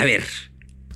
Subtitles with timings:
[0.00, 0.24] A ver,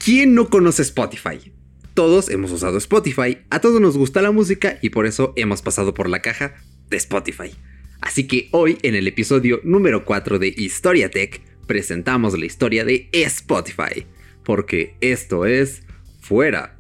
[0.03, 1.53] ¿quién no conoce Spotify?
[1.93, 5.93] Todos hemos usado Spotify, a todos nos gusta la música y por eso hemos pasado
[5.93, 6.55] por la caja
[6.89, 7.55] de Spotify.
[8.01, 13.11] Así que hoy en el episodio número 4 de Historia Tech presentamos la historia de
[13.13, 14.07] Spotify,
[14.43, 15.83] porque esto es
[16.23, 16.79] Fuera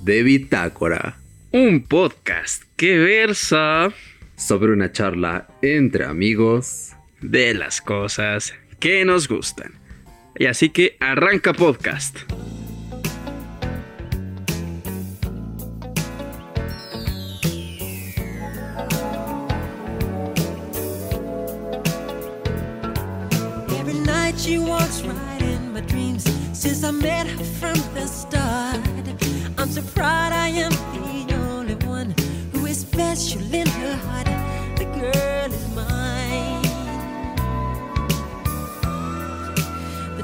[0.00, 1.20] de Bitácora.
[1.52, 3.92] Un podcast que versa
[4.36, 9.78] sobre una charla entre amigos de las cosas que nos gustan.
[10.38, 12.18] Y así que arranca podcast.
[33.78, 34.26] Her heart.
[34.76, 36.07] The girl is mine.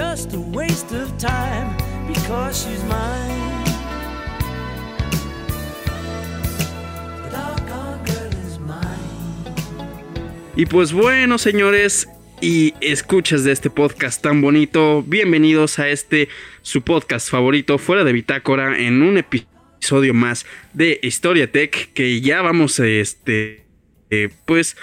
[0.00, 1.76] just a waste of time
[2.08, 3.50] because she's mine.
[10.56, 12.08] Y pues bueno, señores
[12.40, 16.28] y escuchas de este podcast tan bonito, bienvenidos a este
[16.62, 22.42] su podcast favorito fuera de Bitácora en un episodio más de Historia Tech que ya
[22.42, 23.66] vamos este
[24.10, 24.76] eh, pues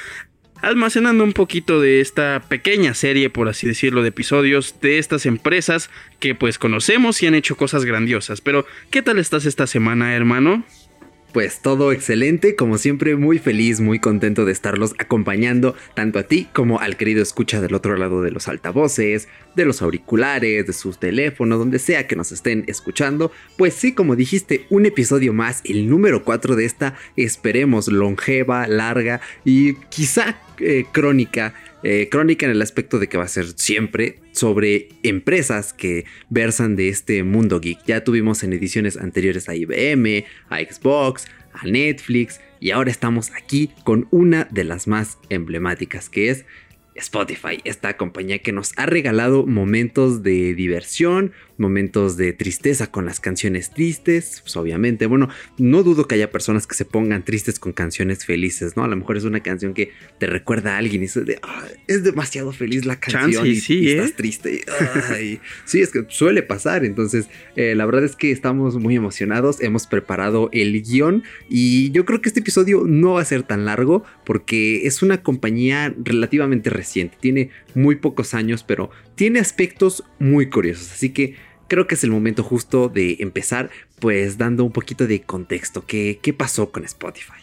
[0.61, 5.89] almacenando un poquito de esta pequeña serie, por así decirlo, de episodios de estas empresas
[6.19, 8.41] que pues conocemos y han hecho cosas grandiosas.
[8.41, 10.64] Pero, ¿qué tal estás esta semana, hermano?
[11.33, 16.48] Pues todo excelente, como siempre muy feliz, muy contento de estarlos acompañando tanto a ti
[16.54, 20.99] como al querido escucha del otro lado de los altavoces, de los auriculares, de sus
[20.99, 23.31] teléfonos, donde sea que nos estén escuchando.
[23.58, 29.21] Pues sí, como dijiste, un episodio más, el número 4 de esta, esperemos, longeva, larga
[29.43, 31.53] y quizá eh, crónica.
[31.83, 36.75] eh, crónica en el aspecto de que va a ser siempre sobre empresas que versan
[36.75, 37.79] de este mundo geek.
[37.85, 43.69] Ya tuvimos en ediciones anteriores a IBM, a Xbox, a Netflix y ahora estamos aquí
[43.83, 46.45] con una de las más emblemáticas que es
[46.97, 53.19] Spotify, esta compañía que nos ha regalado momentos de diversión, momentos de tristeza con las
[53.19, 57.73] canciones tristes, pues obviamente, bueno, no dudo que haya personas que se pongan tristes con
[57.73, 58.83] canciones felices, ¿no?
[58.83, 61.65] A lo mejor es una canción que te recuerda a alguien y es de, "Ah,
[61.87, 63.97] es demasiado feliz la canción Chance y y, sí, y ¿eh?
[63.97, 64.61] estás triste.
[65.09, 69.61] Ay, sí, es que suele pasar, entonces eh, la verdad es que estamos muy emocionados,
[69.61, 73.65] hemos preparado el guion y yo creo que este episodio no va a ser tan
[73.65, 80.50] largo porque es una compañía relativamente reciente, tiene muy pocos años, pero tiene aspectos muy
[80.50, 81.36] curiosos, así que
[81.67, 86.20] creo que es el momento justo de empezar pues dando un poquito de contexto, ¿qué,
[86.22, 87.33] qué pasó con Spotify?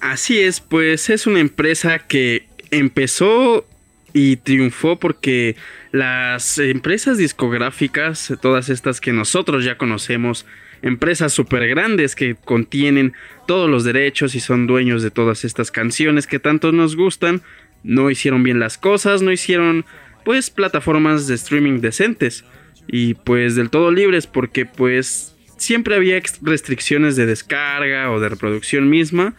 [0.00, 3.64] Así es, pues es una empresa que empezó
[4.12, 5.54] y triunfó porque
[5.92, 10.46] las empresas discográficas, todas estas que nosotros ya conocemos,
[10.82, 13.12] empresas súper grandes que contienen
[13.46, 17.40] todos los derechos y son dueños de todas estas canciones que tanto nos gustan,
[17.84, 19.84] no hicieron bien las cosas, no hicieron
[20.24, 22.44] pues plataformas de streaming decentes
[22.86, 28.88] y pues del todo libres porque pues siempre había restricciones de descarga o de reproducción
[28.90, 29.34] misma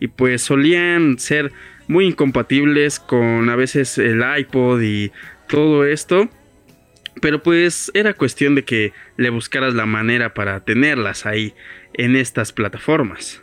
[0.00, 1.52] y pues solían ser
[1.88, 5.12] muy incompatibles con a veces el iPod y
[5.48, 6.28] todo esto.
[7.22, 11.54] Pero pues era cuestión de que le buscaras la manera para tenerlas ahí
[11.94, 13.42] en estas plataformas.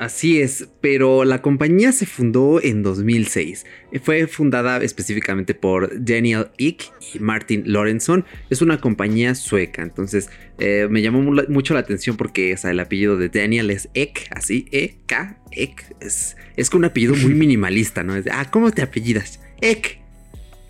[0.00, 3.66] Así es, pero la compañía se fundó en 2006.
[4.02, 8.24] Fue fundada específicamente por Daniel Ick y Martin Lorenson.
[8.48, 12.70] Es una compañía sueca, entonces eh, me llamó mu- mucho la atención porque o sea,
[12.70, 15.94] el apellido de Daniel es Eck, así, E-K, Eck.
[16.00, 18.16] Es, es un apellido muy minimalista, ¿no?
[18.16, 19.38] Es de, ah, ¿cómo te apellidas?
[19.60, 19.99] Eck.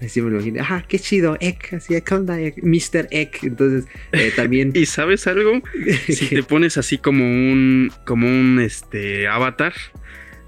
[0.01, 0.61] Así me lo imagino.
[0.63, 2.63] Ajá, qué chido, Eck, así, ¿qué onda, Eck?
[2.63, 3.09] Mr.
[3.11, 3.43] Eck.
[3.43, 4.73] Entonces, eh, también...
[4.75, 5.61] ¿Y sabes algo?
[6.09, 9.75] Si te pones así como un como un este avatar,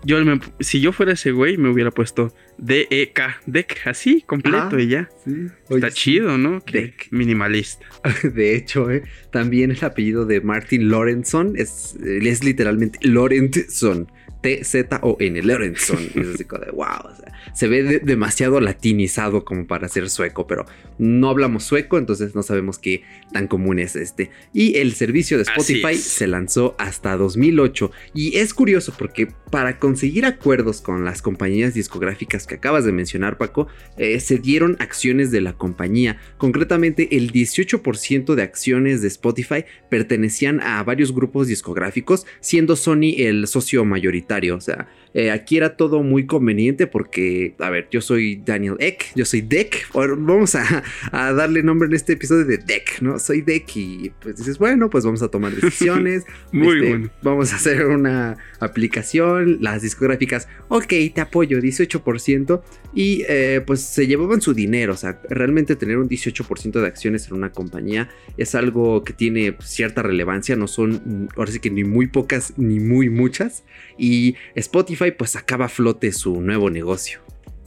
[0.05, 4.81] yo me- si yo fuera ese güey me hubiera puesto D-E-K, Deck, así, completo Ah,
[4.81, 5.09] y ya.
[5.25, 5.47] Sí.
[5.71, 5.97] Está sí.
[5.97, 6.63] chido, ¿no?
[6.73, 7.09] Deck.
[7.11, 7.87] minimalista.
[8.23, 14.11] De hecho, eh, también el apellido de Martin Lorenson es, es literalmente Lorenzson.
[14.43, 15.99] T-Z-O-N, Lorenzson.
[16.15, 16.85] Y es así como de wow.
[17.05, 20.67] o sea, se ve de- demasiado latinizado como para ser sueco, pero
[20.99, 23.03] no hablamos sueco, entonces no sabemos qué
[23.33, 24.31] tan común es este.
[24.53, 27.91] Y el servicio de Spotify se lanzó hasta 2008.
[28.15, 33.39] Y es curioso porque para conseguir acuerdos con las compañías discográficas que acabas de mencionar,
[33.39, 33.67] Paco,
[33.97, 36.19] eh, se dieron acciones de la compañía.
[36.39, 43.47] Concretamente, el 18% de acciones de Spotify pertenecían a varios grupos discográficos, siendo Sony el
[43.47, 44.57] socio mayoritario.
[44.57, 49.13] O sea, eh, aquí era todo muy conveniente porque, a ver, yo soy Daniel Eck,
[49.15, 49.89] yo soy Deck.
[49.95, 53.19] Vamos a, a darle nombre en este episodio de Deck, ¿no?
[53.19, 56.25] Soy Deck y pues dices, bueno, pues vamos a tomar decisiones.
[56.53, 57.11] Muy Este, bueno.
[57.23, 62.63] Vamos a hacer una aplicación, las discográficas, ok, te apoyo, 18%,
[62.95, 67.27] y eh, pues se llevaban su dinero, o sea, realmente tener un 18% de acciones
[67.29, 71.85] en una compañía es algo que tiene cierta relevancia, no son, ahora sí que ni
[71.85, 73.65] muy pocas ni muy muchas,
[73.99, 77.21] y Spotify pues sacaba a flote su nuevo negocio.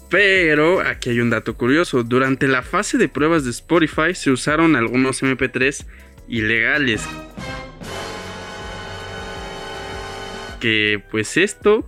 [0.10, 2.04] Pero aquí hay un dato curioso.
[2.04, 5.86] Durante la fase de pruebas de Spotify se usaron algunos MP3
[6.28, 7.04] ilegales.
[10.62, 11.86] Que pues esto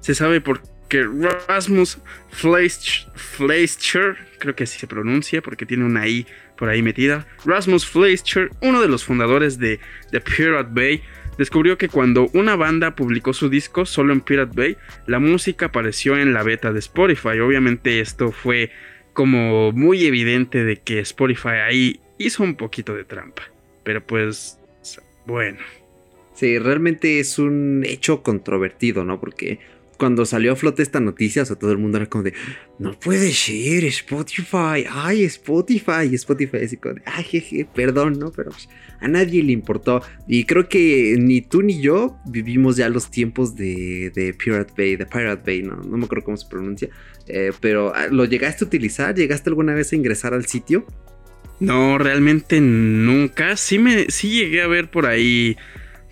[0.00, 1.06] se sabe porque
[1.46, 1.98] Rasmus
[2.30, 6.26] Fleischer, creo que así se pronuncia porque tiene una I
[6.56, 7.26] por ahí metida.
[7.44, 9.78] Rasmus Fleischer, uno de los fundadores de,
[10.10, 11.02] de Pirate Bay,
[11.40, 14.76] descubrió que cuando una banda publicó su disco solo en Pirate Bay,
[15.06, 17.40] la música apareció en la beta de Spotify.
[17.40, 18.70] Obviamente esto fue
[19.14, 23.44] como muy evidente de que Spotify ahí hizo un poquito de trampa.
[23.84, 24.58] Pero pues,
[25.24, 25.60] bueno.
[26.34, 29.18] Sí, realmente es un hecho controvertido, ¿no?
[29.18, 29.60] Porque
[30.00, 32.32] cuando salió a flote esta noticia, o sea, todo el mundo era como de,
[32.78, 38.32] no puede ser, Spotify, ay, Spotify, Spotify así como de, ay, jeje, perdón, ¿no?
[38.32, 38.66] Pero pues,
[38.98, 40.02] a nadie le importó.
[40.26, 44.96] Y creo que ni tú ni yo vivimos ya los tiempos de, de Pirate Bay,
[44.96, 45.76] de Pirate Bay, ¿no?
[45.76, 46.88] No me acuerdo cómo se pronuncia.
[47.28, 49.14] Eh, pero ah, ¿lo llegaste a utilizar?
[49.14, 50.86] ¿Llegaste alguna vez a ingresar al sitio?
[51.60, 53.58] No, realmente nunca.
[53.58, 55.58] Sí me, sí llegué a ver por ahí,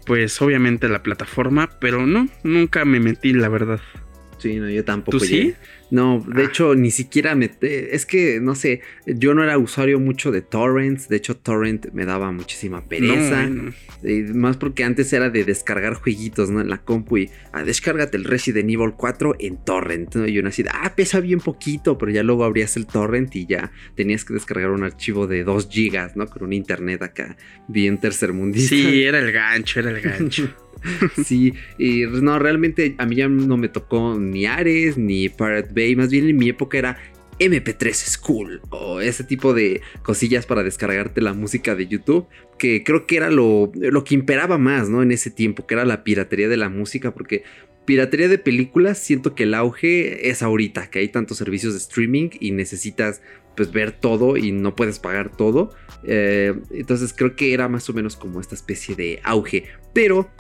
[0.09, 3.79] pues obviamente la plataforma, pero no, nunca me metí, la verdad.
[4.39, 5.55] Sí, no, yo tampoco ¿Tú sí?
[5.91, 6.45] No, de Ah.
[6.47, 7.51] hecho, ni siquiera me.
[7.63, 11.09] eh, Es que, no sé, yo no era usuario mucho de torrents.
[11.09, 13.47] De hecho, torrent me daba muchísima pereza.
[13.47, 14.35] No, no.
[14.35, 16.61] más porque antes era de descargar jueguitos, ¿no?
[16.61, 20.15] En la compu y ah, descárgate el Resident Evil 4 en torrent.
[20.15, 20.27] ¿no?
[20.29, 23.47] Y uno así, de, ah, pesa bien poquito, pero ya luego abrías el torrent y
[23.47, 26.27] ya tenías que descargar un archivo de 2 gigas, ¿no?
[26.27, 27.37] Con un internet acá
[27.67, 28.69] bien tercermundista.
[28.77, 30.55] Sí, era el gancho, era el gancho.
[31.25, 35.97] Sí, y no, realmente a mí ya no me tocó ni Ares ni Pirate Bay,
[35.97, 36.99] más bien en mi época era
[37.39, 42.27] MP3 School o ese tipo de cosillas para descargarte la música de YouTube,
[42.59, 45.03] que creo que era lo, lo que imperaba más, ¿no?
[45.03, 47.45] En ese tiempo, que era la piratería de la música, porque
[47.85, 52.31] piratería de películas siento que el auge es ahorita, que hay tantos servicios de streaming
[52.41, 53.23] y necesitas
[53.57, 55.71] pues ver todo y no puedes pagar todo.
[56.05, 60.31] Eh, entonces creo que era más o menos como esta especie de auge, pero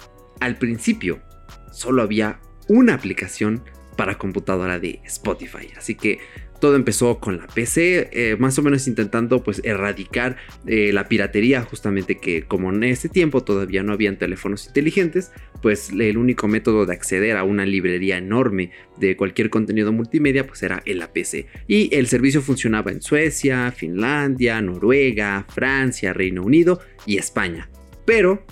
[0.40, 1.20] al principio
[1.72, 3.62] solo había una aplicación
[3.96, 5.68] para computadora de Spotify.
[5.76, 6.18] Así que
[6.60, 10.36] todo empezó con la PC, eh, más o menos intentando pues erradicar
[10.66, 15.30] eh, la piratería, justamente que como en ese tiempo todavía no habían teléfonos inteligentes,
[15.62, 20.62] pues el único método de acceder a una librería enorme de cualquier contenido multimedia pues
[20.62, 21.46] era en la PC.
[21.66, 27.70] Y el servicio funcionaba en Suecia, Finlandia, Noruega, Francia, Reino Unido y España.
[28.04, 28.44] Pero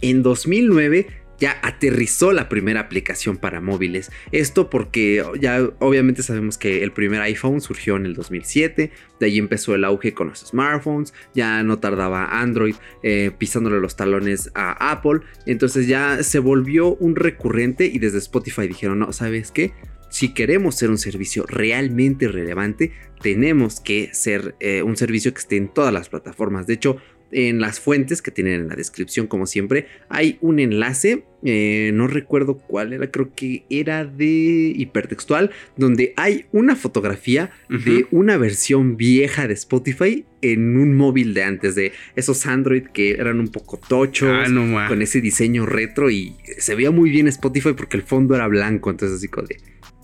[0.00, 4.12] en 2009 ya aterrizó la primera aplicación para móviles.
[4.30, 9.38] Esto porque ya obviamente sabemos que el primer iPhone surgió en el 2007, de ahí
[9.38, 14.92] empezó el auge con los smartphones, ya no tardaba Android eh, pisándole los talones a
[14.92, 19.72] Apple, entonces ya se volvió un recurrente y desde Spotify dijeron, no, ¿sabes qué?
[20.10, 22.92] Si queremos ser un servicio realmente relevante,
[23.22, 26.66] tenemos que ser eh, un servicio que esté en todas las plataformas.
[26.66, 26.96] De hecho,
[27.32, 32.06] en las fuentes que tienen en la descripción, como siempre, hay un enlace, eh, no
[32.06, 38.96] recuerdo cuál era, creo que era de hipertextual, donde hay una fotografía de una versión
[38.96, 43.78] vieja de Spotify en un móvil de antes, de esos Android que eran un poco
[43.78, 48.02] tochos, Ah, no con ese diseño retro y se veía muy bien Spotify porque el
[48.02, 49.56] fondo era blanco, entonces así como de...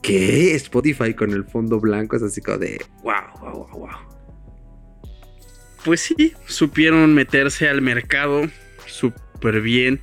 [0.03, 0.55] ¿Qué?
[0.55, 2.81] Spotify con el fondo blanco es así como de...
[3.03, 4.16] ¡Wow, wow, wow, wow!
[5.87, 8.51] Pues sí, supieron meterse al mercado
[8.87, 10.01] súper bien.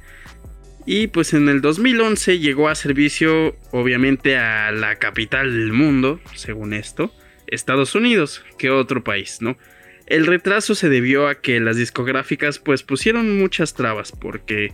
[0.85, 6.71] Y pues en el 2011 llegó a servicio obviamente a la capital del mundo, según
[6.71, 7.13] esto,
[7.47, 9.57] Estados Unidos, que otro país, ¿no?
[10.07, 14.71] El retraso se debió a que las discográficas pues pusieron muchas trabas porque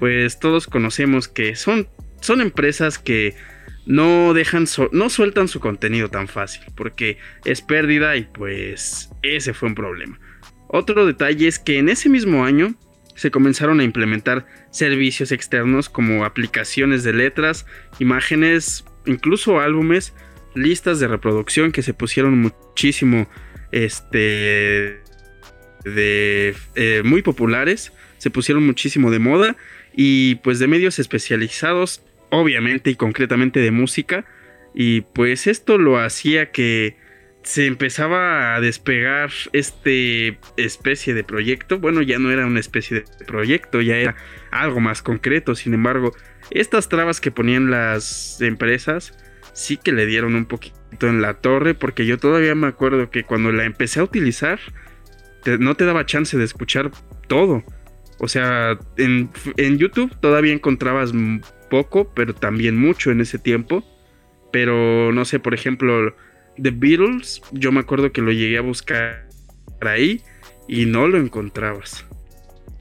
[0.00, 1.86] pues todos conocemos que son,
[2.20, 3.36] son empresas que
[3.86, 9.68] no dejan no sueltan su contenido tan fácil porque es pérdida y pues ese fue
[9.68, 10.18] un problema.
[10.72, 12.74] Otro detalle es que en ese mismo año
[13.16, 17.66] se comenzaron a implementar servicios externos como aplicaciones de letras,
[17.98, 20.14] imágenes, incluso álbumes,
[20.54, 23.28] listas de reproducción que se pusieron muchísimo
[23.72, 25.02] este
[25.84, 29.56] de eh, muy populares, se pusieron muchísimo de moda
[29.92, 32.00] y pues de medios especializados,
[32.30, 34.24] obviamente y concretamente de música,
[34.72, 36.96] y pues esto lo hacía que
[37.42, 41.78] se empezaba a despegar este especie de proyecto.
[41.78, 44.16] Bueno, ya no era una especie de proyecto, ya era
[44.50, 45.54] algo más concreto.
[45.54, 46.12] Sin embargo,
[46.50, 49.16] estas trabas que ponían las empresas
[49.52, 53.24] sí que le dieron un poquito en la torre, porque yo todavía me acuerdo que
[53.24, 54.60] cuando la empecé a utilizar,
[55.58, 56.90] no te daba chance de escuchar
[57.26, 57.64] todo.
[58.18, 61.12] O sea, en, en YouTube todavía encontrabas
[61.70, 63.82] poco, pero también mucho en ese tiempo.
[64.52, 66.14] Pero no sé, por ejemplo,
[66.60, 69.28] The Beatles, yo me acuerdo que lo llegué a buscar
[69.80, 70.22] ahí
[70.68, 72.04] y no lo encontrabas.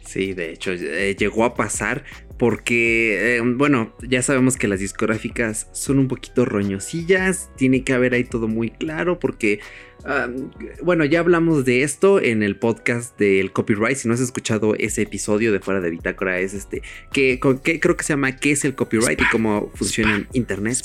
[0.06, 2.04] Sí, de hecho, eh, llegó a pasar
[2.40, 8.14] porque, eh, bueno, ya sabemos que las discográficas son un poquito roñosillas, tiene que haber
[8.14, 9.60] ahí todo muy claro porque,
[10.82, 15.02] bueno, ya hablamos de esto en el podcast del copyright, si no has escuchado ese
[15.02, 18.74] episodio de fuera de Bitácora, es este, que, creo que se llama ¿Qué es el
[18.74, 20.78] copyright y cómo funciona en Internet?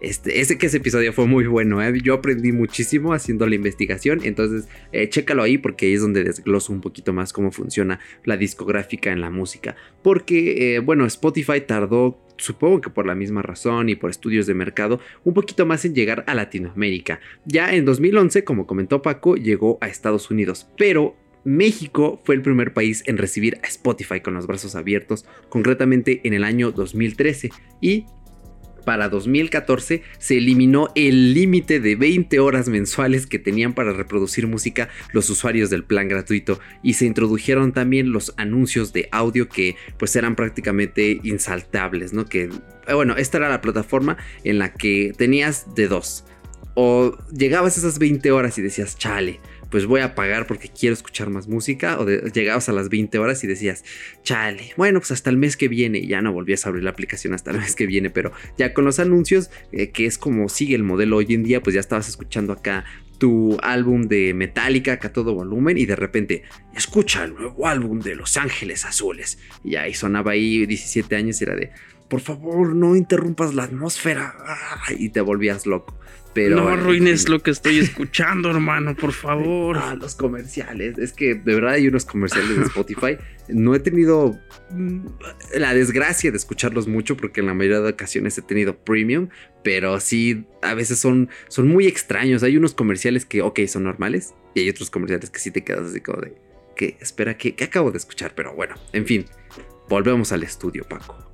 [0.00, 1.92] Este, ese que ese episodio fue muy bueno, ¿eh?
[2.02, 6.72] yo aprendí muchísimo haciendo la investigación, entonces eh, chécalo ahí porque ahí es donde desgloso
[6.72, 9.74] un poquito más cómo funciona la discográfica en la música.
[10.02, 14.54] Porque, eh, bueno, Spotify tardó supongo que por la misma razón y por estudios de
[14.54, 17.20] mercado, un poquito más en llegar a Latinoamérica.
[17.46, 22.74] Ya en 2011, como comentó Paco, llegó a Estados Unidos, pero México fue el primer
[22.74, 27.50] país en recibir a Spotify con los brazos abiertos, concretamente en el año 2013,
[27.80, 28.06] y
[28.86, 34.88] para 2014 se eliminó el límite de 20 horas mensuales que tenían para reproducir música
[35.12, 40.14] los usuarios del plan gratuito y se introdujeron también los anuncios de audio que pues
[40.14, 42.26] eran prácticamente insaltables, ¿no?
[42.26, 42.48] Que
[42.94, 46.24] bueno, esta era la plataforma en la que tenías de dos.
[46.74, 49.40] O llegabas a esas 20 horas y decías, chale,
[49.70, 51.98] pues voy a pagar porque quiero escuchar más música.
[51.98, 53.84] O llegabas a las 20 horas y decías,
[54.22, 56.06] chale, bueno, pues hasta el mes que viene.
[56.06, 58.10] Ya no volvías a abrir la aplicación hasta el mes que viene.
[58.10, 61.62] Pero ya con los anuncios, eh, que es como sigue el modelo hoy en día,
[61.62, 62.84] pues ya estabas escuchando acá
[63.18, 66.42] tu álbum de Metallica acá todo volumen y de repente
[66.74, 69.38] escucha el nuevo álbum de Los Ángeles Azules.
[69.64, 71.70] Y ahí sonaba ahí 17 años era de,
[72.08, 74.34] por favor, no interrumpas la atmósfera.
[74.98, 75.98] Y te volvías loco
[76.36, 79.78] no arruines lo que estoy escuchando, hermano, por favor.
[79.78, 80.98] Ah, los comerciales.
[80.98, 83.16] Es que de verdad hay unos comerciales de Spotify.
[83.48, 84.38] No he tenido
[84.70, 85.06] mm,
[85.56, 89.28] la desgracia de escucharlos mucho porque en la mayoría de ocasiones he tenido premium,
[89.62, 92.42] pero sí, a veces son, son muy extraños.
[92.42, 95.90] Hay unos comerciales que, ok, son normales y hay otros comerciales que sí te quedas
[95.90, 96.34] así como de,
[96.76, 98.34] que espera, que acabo de escuchar?
[98.34, 99.24] Pero bueno, en fin,
[99.88, 101.25] volvemos al estudio, Paco.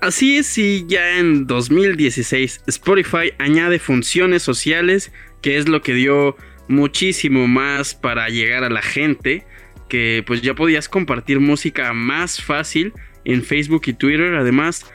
[0.00, 5.12] Así es, y ya en 2016 Spotify añade funciones sociales,
[5.42, 6.36] que es lo que dio
[6.68, 9.44] muchísimo más para llegar a la gente,
[9.88, 12.92] que pues ya podías compartir música más fácil
[13.24, 14.86] en Facebook y Twitter, además,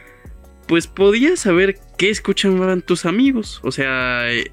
[0.68, 4.52] pues podías saber qué escuchan tus amigos, o sea, eh,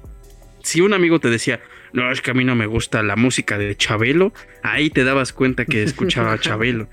[0.63, 1.61] si un amigo te decía,
[1.93, 5.33] no, es que a mí no me gusta la música de Chabelo, ahí te dabas
[5.33, 6.89] cuenta que escuchaba Chabelo.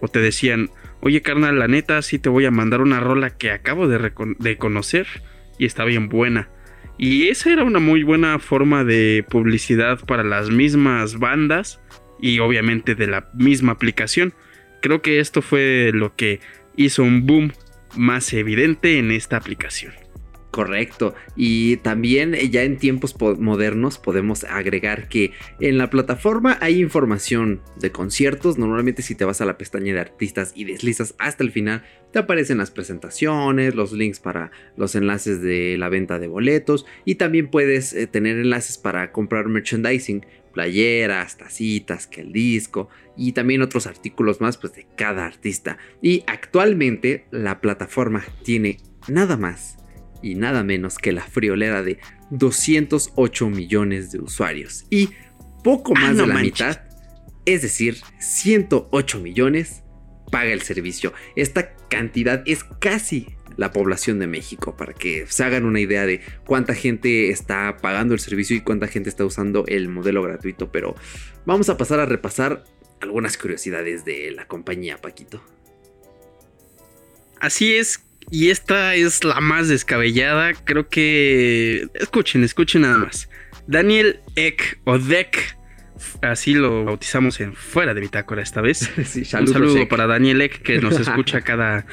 [0.00, 0.70] O te decían,
[1.06, 5.06] oye carnal, la neta sí te voy a mandar una rola que acabo de, conocer
[5.56, 6.50] y está bien buena.
[6.98, 11.80] Y esa era una muy buena forma de publicidad para las mismas bandas
[12.20, 14.34] y obviamente de la misma aplicación.
[14.82, 16.40] Creo que esto fue lo que
[16.74, 17.52] hizo un boom
[17.96, 20.05] más evidente en esta aplicación.
[20.56, 21.14] Correcto.
[21.36, 27.60] Y también eh, ya en tiempos modernos podemos agregar que en la plataforma hay información
[27.78, 28.56] de conciertos.
[28.56, 32.20] Normalmente si te vas a la pestaña de artistas y deslizas hasta el final, te
[32.20, 37.48] aparecen las presentaciones, los links para los enlaces de la venta de boletos y también
[37.48, 43.86] puedes eh, tener enlaces para comprar merchandising, playeras, tacitas, que el disco y también otros
[43.86, 45.76] artículos más pues de cada artista.
[46.00, 49.76] Y actualmente la plataforma tiene nada más
[50.22, 51.98] y nada menos que la friolera de
[52.30, 55.10] 208 millones de usuarios y
[55.62, 56.80] poco ah, más de la mitad,
[57.44, 59.82] es decir, 108 millones,
[60.30, 61.12] paga el servicio.
[61.34, 66.20] Esta cantidad es casi la población de México, para que se hagan una idea de
[66.44, 70.70] cuánta gente está pagando el servicio y cuánta gente está usando el modelo gratuito.
[70.70, 70.94] Pero
[71.46, 72.64] vamos a pasar a repasar
[73.00, 75.42] algunas curiosidades de la compañía, Paquito.
[77.40, 80.54] Así es, y esta es la más descabellada.
[80.54, 81.88] Creo que.
[81.94, 83.28] Escuchen, escuchen nada más.
[83.66, 85.56] Daniel Eck o Deck,
[86.22, 88.90] así lo bautizamos en fuera de bitácora esta vez.
[89.04, 91.86] Sí, Un saludo para Daniel Eck que nos escucha cada.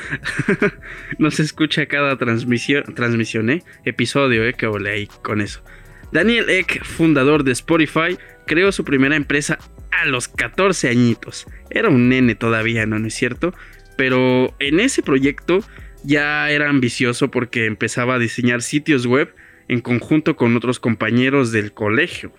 [1.20, 3.64] nos escucha cada transmisión, transmisión, ¿eh?
[3.86, 4.54] Episodio, ¿eh?
[4.54, 5.64] Que ole ahí con eso.
[6.12, 9.58] Daniel Eck, fundador de Spotify, creó su primera empresa
[9.92, 11.48] a los 14 añitos.
[11.70, 13.00] Era un nene todavía, ¿no?
[13.00, 13.54] ¿No es cierto?
[13.98, 15.64] Pero en ese proyecto
[16.04, 19.34] ya era ambicioso porque empezaba a diseñar sitios web
[19.68, 22.32] en conjunto con otros compañeros del colegio.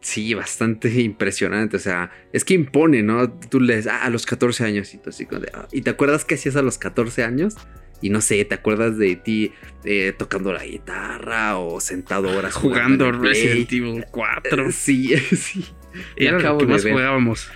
[0.00, 1.76] Sí, bastante impresionante.
[1.76, 3.30] O sea, es que impone, ¿no?
[3.30, 4.94] Tú lees, ah, a los 14 años.
[4.94, 7.56] Y, tú así como de, ah, ¿y te acuerdas qué hacías a los 14 años?
[8.02, 9.52] Y no sé, ¿te acuerdas de ti
[9.84, 13.12] eh, tocando la guitarra o sentado horas Jugando?
[13.12, 14.68] Resident Evil 4.
[14.68, 15.66] Eh, Sí, sí.
[16.16, 16.94] Era lo que más ver.
[16.94, 17.50] jugábamos.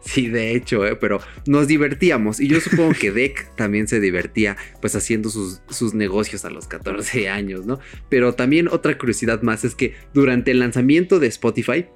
[0.00, 2.40] Sí, de hecho, eh, pero nos divertíamos.
[2.40, 6.66] Y yo supongo que Deck también se divertía, pues haciendo sus, sus negocios a los
[6.66, 7.80] 14 años, ¿no?
[8.08, 11.86] Pero también otra curiosidad más es que durante el lanzamiento de Spotify,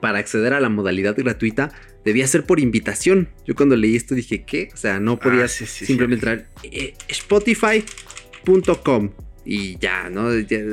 [0.00, 1.72] para acceder a la modalidad gratuita,
[2.04, 3.28] debía ser por invitación.
[3.46, 4.68] Yo cuando leí esto dije, ¿qué?
[4.72, 9.10] O sea, no podías Ah, sí, sí, simplemente entrar eh, spotify.com
[9.44, 10.28] y ya, ¿no?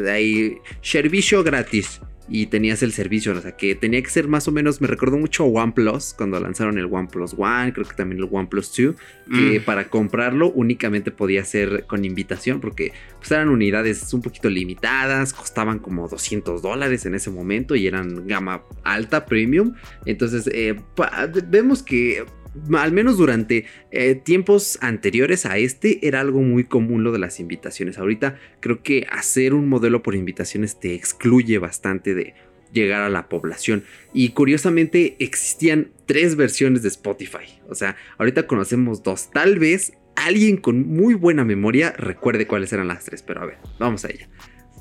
[0.09, 2.01] Ahí, servicio gratis.
[2.29, 5.17] Y tenías el servicio, o sea, que tenía que ser más o menos, me recordó
[5.17, 8.96] mucho a OnePlus, cuando lanzaron el OnePlus One, creo que también el OnePlus 2,
[9.31, 9.63] que Mm.
[9.63, 15.79] para comprarlo únicamente podía ser con invitación, porque pues, eran unidades un poquito limitadas, costaban
[15.79, 19.74] como 200 dólares en ese momento y eran gama alta, premium.
[20.05, 20.75] Entonces, eh,
[21.48, 22.25] vemos que
[22.77, 27.39] al menos durante eh, tiempos anteriores a este era algo muy común lo de las
[27.39, 27.97] invitaciones.
[27.97, 32.33] Ahorita creo que hacer un modelo por invitaciones te excluye bastante de
[32.71, 33.83] llegar a la población.
[34.13, 37.61] Y curiosamente existían tres versiones de Spotify.
[37.69, 39.31] O sea, ahorita conocemos dos.
[39.31, 43.57] Tal vez alguien con muy buena memoria recuerde cuáles eran las tres, pero a ver,
[43.79, 44.29] vamos a ella.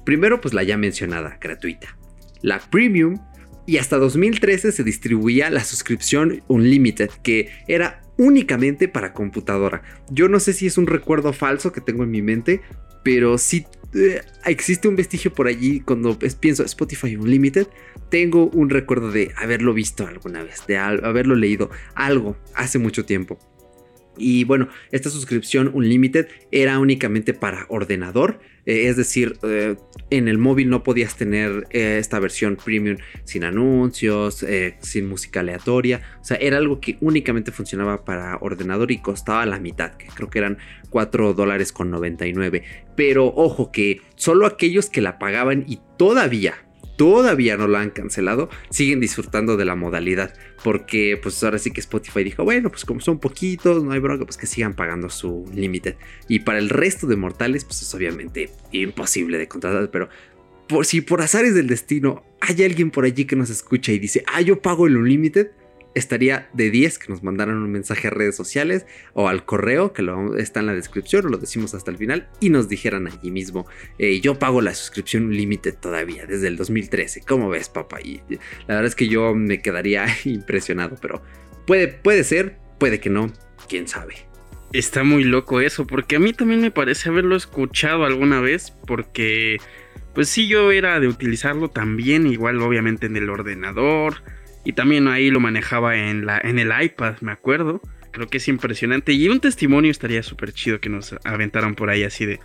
[0.05, 1.97] Primero, pues la ya mencionada, gratuita.
[2.43, 3.19] La premium
[3.67, 9.83] y hasta 2013 se distribuía la suscripción Unlimited, que era únicamente para computadora.
[10.11, 12.61] Yo no sé si es un recuerdo falso que tengo en mi mente,
[13.03, 17.67] pero sí eh, existe un vestigio por allí cuando pienso Spotify Unlimited.
[18.11, 23.39] Tengo un recuerdo de haberlo visto alguna vez, de haberlo leído algo hace mucho tiempo.
[24.17, 29.77] Y bueno, esta suscripción Unlimited era únicamente para ordenador, eh, es decir, eh,
[30.11, 34.45] en el móvil no podías tener eh, esta versión premium sin anuncios,
[34.81, 39.61] sin música aleatoria, o sea, era algo que únicamente funcionaba para ordenador y costaba la
[39.61, 40.59] mitad, que creo que eran
[40.91, 42.63] 4 dólares con 99.
[42.97, 46.66] Pero ojo que solo aquellos que la pagaban y todavía
[46.97, 50.35] todavía no la han cancelado, siguen disfrutando de la modalidad.
[50.65, 54.25] Porque pues ahora sí que Spotify dijo, bueno, pues como son poquitos, no hay bronca,
[54.25, 55.97] pues que sigan pagando su límite.
[56.29, 59.91] Y para el resto de mortales, pues es obviamente imposible de contratar.
[59.91, 60.09] Pero
[60.67, 64.25] por si por azares del destino hay alguien por allí que nos escucha y dice,
[64.27, 65.51] ah, yo pago el Unlimited,
[65.97, 70.03] estaría de 10 que nos mandaran un mensaje a redes sociales o al correo que
[70.03, 73.67] lo, está en la descripción lo decimos hasta el final y nos dijeran allí mismo,
[73.99, 77.23] yo pago la suscripción Unlimited todavía desde el 2013.
[77.27, 78.01] ¿Cómo ves, papá?
[78.01, 78.21] Y
[78.67, 81.23] la verdad es que yo me quedaría impresionado, pero
[81.67, 83.33] puede, puede ser, puede que no,
[83.69, 84.17] quién sabe.
[84.73, 89.59] Está muy loco eso, porque a mí también me parece haberlo escuchado alguna vez, porque
[90.15, 94.23] pues sí yo era de utilizarlo también, igual obviamente en el ordenador,
[94.67, 97.81] y también ahí lo manejaba en, el iPad, me acuerdo.
[98.11, 99.13] Creo que es impresionante.
[99.13, 102.41] Y un testimonio estaría súper chido que nos aventaran por ahí así de...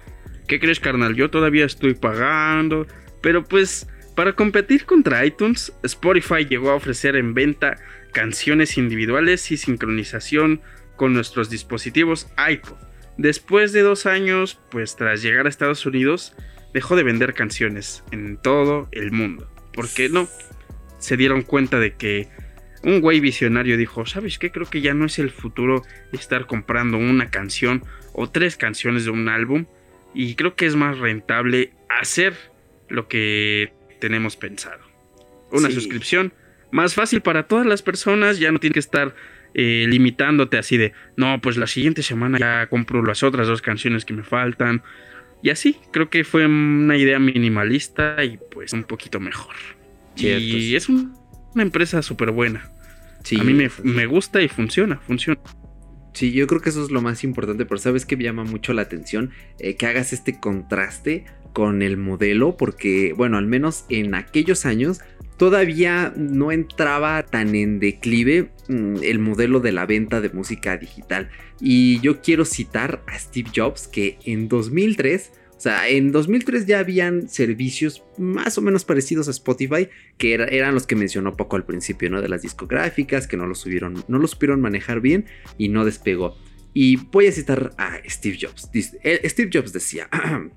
[0.48, 1.16] ¿Qué crees, carnal?
[1.16, 2.86] Yo todavía estoy pagando.
[3.24, 7.78] Pero pues, para competir contra iTunes, Spotify llegó a ofrecer en venta
[8.14, 10.62] canciones individuales y sincronización
[10.98, 12.78] con nuestros dispositivos iPod.
[13.18, 16.36] Después de dos años, pues tras llegar a Estados Unidos,
[16.72, 19.52] dejó de vender canciones en todo el mundo.
[19.74, 20.28] ¿Por qué no?
[21.02, 22.30] Se dieron cuenta de que
[22.84, 24.52] un güey visionario dijo, ¿sabes qué?
[24.52, 25.84] Creo que ya no es el futuro
[26.14, 27.84] estar comprando una canción
[28.14, 29.66] o tres canciones de un álbum.
[30.14, 32.34] Y creo que es más rentable hacer
[32.90, 34.82] lo que tenemos pensado.
[35.52, 35.76] Una Sí.
[35.76, 36.34] suscripción
[36.72, 39.14] más fácil para todas las personas, ya no tienes que estar
[39.54, 44.06] eh, limitándote así de, no, pues la siguiente semana ya compro las otras dos canciones
[44.06, 44.82] que me faltan.
[45.44, 49.56] Y así, creo que fue una idea minimalista y pues un poquito mejor.
[50.16, 51.14] Y es un-
[51.54, 52.72] una empresa súper buena.
[53.24, 55.40] Sí, A mí me, me gusta y funciona, funciona.
[56.14, 58.74] Sí, yo creo que eso es lo más importante, pero sabes que me llama mucho
[58.74, 64.16] la atención eh, que hagas este contraste con el modelo, porque, bueno, al menos en
[64.16, 65.00] aquellos años
[65.38, 71.30] todavía no entraba tan en declive mm, el modelo de la venta de música digital.
[71.60, 76.80] Y yo quiero citar a Steve Jobs que en 2003, o sea, en 2003 ya
[76.80, 81.66] habían servicios más o menos parecidos a Spotify, que eran los que mencionó poco al
[81.66, 82.20] principio, ¿no?
[82.20, 85.28] De las discográficas, que no lo subieron, no lo supieron manejar bien
[85.60, 86.36] y no despegó.
[86.74, 88.72] Y voy a citar a Steve Jobs.
[88.74, 90.10] Eh, Steve Jobs decía,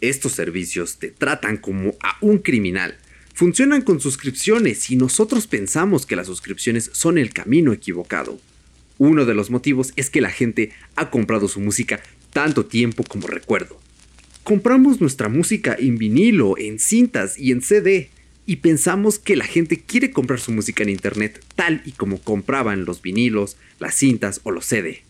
[0.00, 2.98] Estos servicios te tratan como a un criminal.
[3.32, 8.40] Funcionan con suscripciones y nosotros pensamos que las suscripciones son el camino equivocado.
[8.98, 12.00] Uno de los motivos es que la gente ha comprado su música
[12.32, 13.80] tanto tiempo como recuerdo.
[14.42, 18.10] Compramos nuestra música en vinilo, en cintas y en CD,
[18.46, 22.84] y pensamos que la gente quiere comprar su música en Internet tal y como compraban
[22.84, 25.02] los vinilos, las cintas o los CD.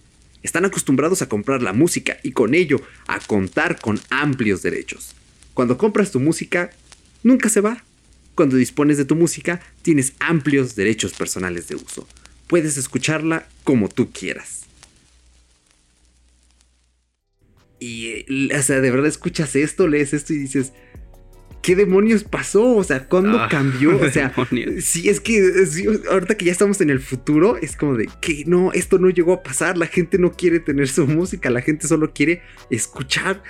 [0.43, 5.15] Están acostumbrados a comprar la música y con ello a contar con amplios derechos.
[5.53, 6.71] Cuando compras tu música,
[7.23, 7.83] nunca se va.
[8.35, 12.07] Cuando dispones de tu música, tienes amplios derechos personales de uso.
[12.55, 14.67] Puedes escucharla como tú quieras.
[17.81, 20.73] Y, eh, o sea, de verdad escuchas esto, lees esto y dices,
[21.63, 22.77] ¿qué demonios pasó?
[22.77, 23.99] O sea, ¿cuándo ah, cambió?
[24.01, 24.33] O sea,
[24.81, 25.67] sí, es que
[26.09, 29.33] ahorita que ya estamos en el futuro, es como de que no, esto no llegó
[29.33, 32.41] a pasar, la gente no quiere tener su música, la gente solo quiere
[32.71, 33.43] escuchar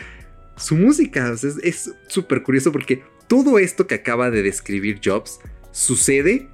[0.57, 1.31] su música.
[1.31, 5.41] O sea, es súper curioso porque todo esto que acaba de describir Jobs
[5.73, 6.49] sucede,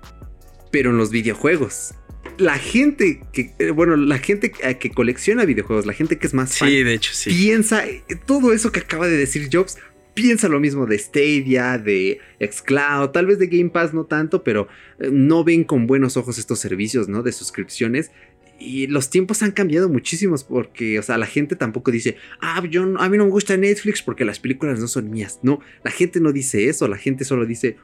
[0.72, 1.94] pero en los videojuegos.
[2.40, 6.58] La gente que, eh, bueno, la gente que colecciona videojuegos, la gente que es más
[6.58, 7.30] fan, de hecho, sí.
[7.30, 7.84] piensa
[8.26, 9.76] todo eso que acaba de decir Jobs
[10.14, 14.68] piensa lo mismo de Stadia, de Xcloud, tal vez de Game Pass no tanto, pero
[14.98, 17.22] eh, no ven con buenos ojos estos servicios, ¿no?
[17.22, 18.10] De suscripciones.
[18.58, 22.82] Y los tiempos han cambiado muchísimos porque, o sea, la gente tampoco dice, ah, yo,
[22.98, 25.40] a mí no me gusta Netflix porque las películas no son mías.
[25.42, 27.76] No, la gente no dice eso, la gente solo dice,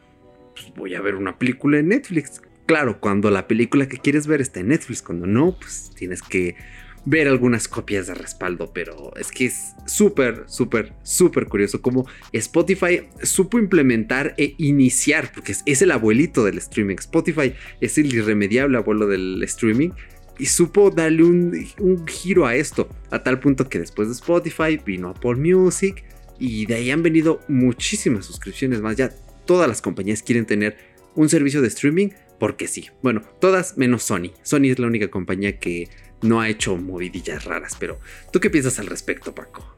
[0.55, 2.43] pues voy a ver una película en Netflix.
[2.67, 6.57] Claro, cuando la película que quieres ver está en Netflix, cuando no, pues tienes que
[7.05, 13.03] ver algunas copias de respaldo, pero es que es súper, súper, súper curioso cómo Spotify
[13.23, 16.97] supo implementar e iniciar, porque es, el abuelito del streaming.
[16.99, 19.91] Spotify es el irremediable abuelo del streaming
[20.37, 24.81] y supo darle un, un giro a esto, a tal punto que después de Spotify
[24.85, 26.05] vino Apple Music
[26.41, 28.97] y de ahí han venido muchísimas suscripciones más.
[28.97, 29.13] Ya
[29.45, 30.77] todas las compañías quieren tener
[31.15, 32.89] un servicio de streaming porque sí.
[33.03, 34.33] Bueno, todas menos Sony.
[34.43, 35.89] Sony es la única compañía que
[36.23, 38.01] no ha hecho movidillas raras, pero
[38.33, 39.75] ¿tú qué piensas al respecto, Paco?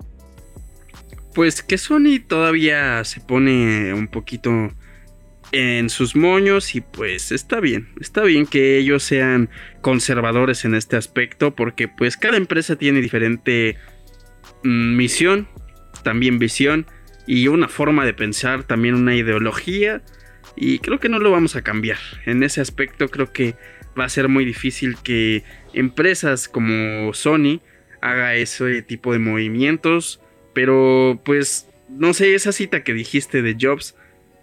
[1.35, 4.71] Pues que Sony todavía se pone un poquito
[5.53, 9.49] en sus moños y pues está bien, está bien que ellos sean
[9.81, 13.77] conservadores en este aspecto porque pues cada empresa tiene diferente
[14.63, 15.49] mm, misión,
[16.03, 16.87] también visión
[17.27, 20.03] y una forma de pensar, también una ideología
[20.61, 21.99] y creo que no lo vamos a cambiar.
[22.27, 23.55] En ese aspecto creo que
[23.99, 27.61] va a ser muy difícil que empresas como Sony
[28.01, 30.21] haga ese tipo de movimientos.
[30.55, 33.95] Pero pues no sé, esa cita que dijiste de Jobs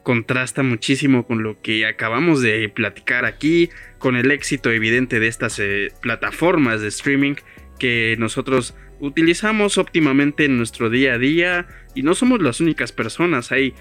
[0.03, 5.59] contrasta muchísimo con lo que acabamos de platicar aquí, con el éxito evidente de estas
[5.59, 7.35] eh, plataformas de streaming
[7.79, 13.51] que nosotros utilizamos óptimamente en nuestro día a día y no somos las únicas personas,
[13.51, 13.73] hay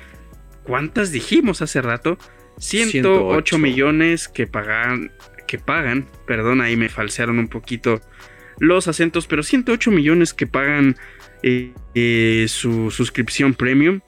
[0.65, 2.19] ¿cuántas dijimos hace rato?
[2.59, 5.13] 108, millones que pagan
[5.47, 8.01] que pagan, perdón, ahí me falsearon un poquito
[8.59, 10.97] los acentos, pero 108 millones que pagan
[11.43, 14.01] eh, eh, su suscripción premium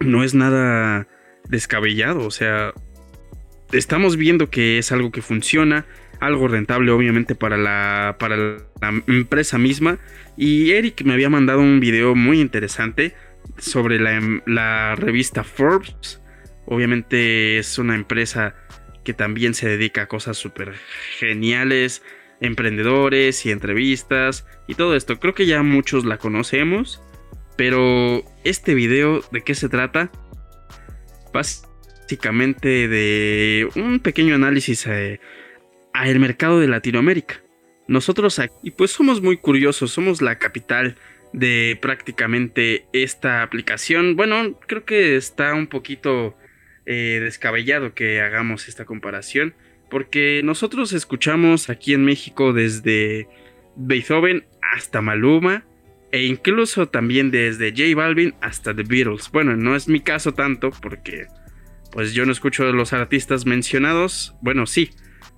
[0.00, 1.08] no es nada
[1.48, 2.74] descabellado, o sea,
[3.72, 5.86] estamos viendo que es algo que funciona,
[6.20, 9.98] algo rentable obviamente para la, para la empresa misma.
[10.36, 13.14] Y Eric me había mandado un video muy interesante
[13.58, 16.20] sobre la, revista Forbes.
[16.66, 18.54] Obviamente es una empresa
[19.04, 20.74] que también se dedica a cosas súper
[21.18, 22.02] geniales,
[22.40, 25.20] emprendedores y entrevistas y todo esto.
[25.20, 27.02] Creo que ya muchos la conocemos,
[27.56, 30.10] pero este video, ¿de qué se trata?
[31.32, 35.20] Básicamente de un pequeño análisis eh,
[35.92, 37.42] al mercado de Latinoamérica.
[37.86, 40.96] Nosotros aquí, pues somos muy curiosos, somos la capital
[41.34, 44.14] de prácticamente esta aplicación.
[44.14, 46.36] Bueno, creo que está un poquito
[46.86, 49.54] eh, descabellado que hagamos esta comparación,
[49.90, 53.26] porque nosotros escuchamos aquí en México desde
[53.74, 55.64] Beethoven hasta Maluma,
[56.12, 59.28] e incluso también desde J Balvin hasta The Beatles.
[59.32, 61.26] Bueno, no es mi caso tanto, porque
[61.90, 64.90] pues yo no escucho los artistas mencionados, bueno, sí,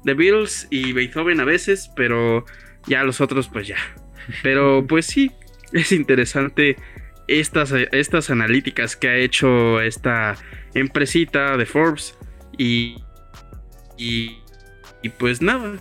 [0.05, 2.45] The Beatles y Beethoven a veces, pero
[2.87, 3.79] ya los otros pues ya.
[4.43, 5.31] Pero pues sí,
[5.81, 6.77] es interesante
[7.29, 10.37] estas, estas analíticas que ha hecho esta
[10.75, 12.17] empresita de Forbes
[12.57, 12.97] y,
[13.97, 14.39] y,
[15.03, 15.81] y pues nada.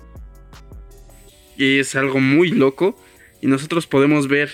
[1.57, 3.01] Es algo muy loco
[3.41, 4.51] y nosotros podemos ver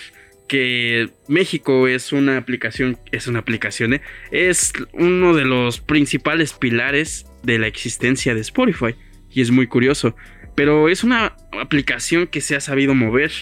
[0.52, 4.02] que México es una aplicación, es una aplicación, ¿eh?
[4.30, 8.94] es uno de los principales pilares de la existencia de Spotify
[9.30, 10.14] y es muy curioso.
[10.54, 13.32] Pero es una aplicación que se ha sabido mover,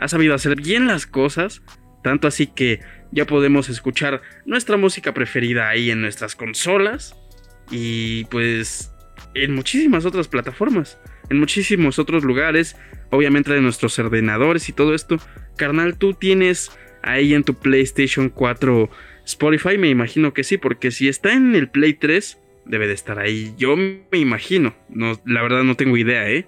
[0.00, 1.62] ha sabido hacer bien las cosas,
[2.02, 2.80] tanto así que
[3.12, 7.14] ya podemos escuchar nuestra música preferida ahí en nuestras consolas
[7.70, 8.92] y pues
[9.34, 12.76] en muchísimas otras plataformas, en muchísimos otros lugares,
[13.10, 15.18] obviamente de nuestros ordenadores y todo esto.
[15.56, 18.88] Carnal, tú tienes ahí en tu PlayStation 4
[19.26, 23.18] Spotify, me imagino que sí, porque si está en el Play 3, debe de estar
[23.18, 23.52] ahí.
[23.58, 26.46] Yo me imagino, no, la verdad no tengo idea, ¿eh?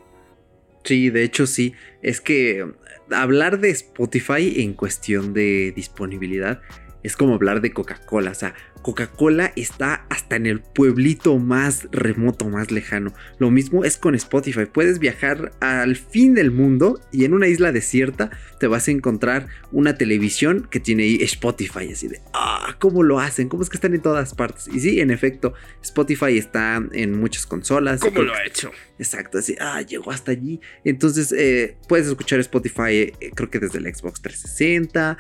[0.85, 1.75] Sí, de hecho sí.
[2.03, 2.67] Es que
[3.11, 6.61] hablar de Spotify en cuestión de disponibilidad
[7.03, 8.31] es como hablar de Coca-Cola.
[8.31, 13.13] O sea, Coca-Cola está hasta en el pueblito más remoto, más lejano.
[13.39, 14.67] Lo mismo es con Spotify.
[14.67, 19.49] Puedes viajar al fin del mundo y en una isla desierta te vas a encontrar
[19.71, 21.91] una televisión que tiene Spotify.
[21.93, 23.49] Así de, ah, ¿cómo lo hacen?
[23.49, 24.69] ¿Cómo es que están en todas partes?
[24.69, 28.01] Y sí, en efecto, Spotify está en muchas consolas.
[28.01, 28.71] ¿Cómo lo ha hecho?
[29.03, 30.61] Exacto, así, ah, llegó hasta allí.
[30.85, 35.19] Entonces, eh, puedes escuchar Spotify, eh, creo que desde el Xbox 360,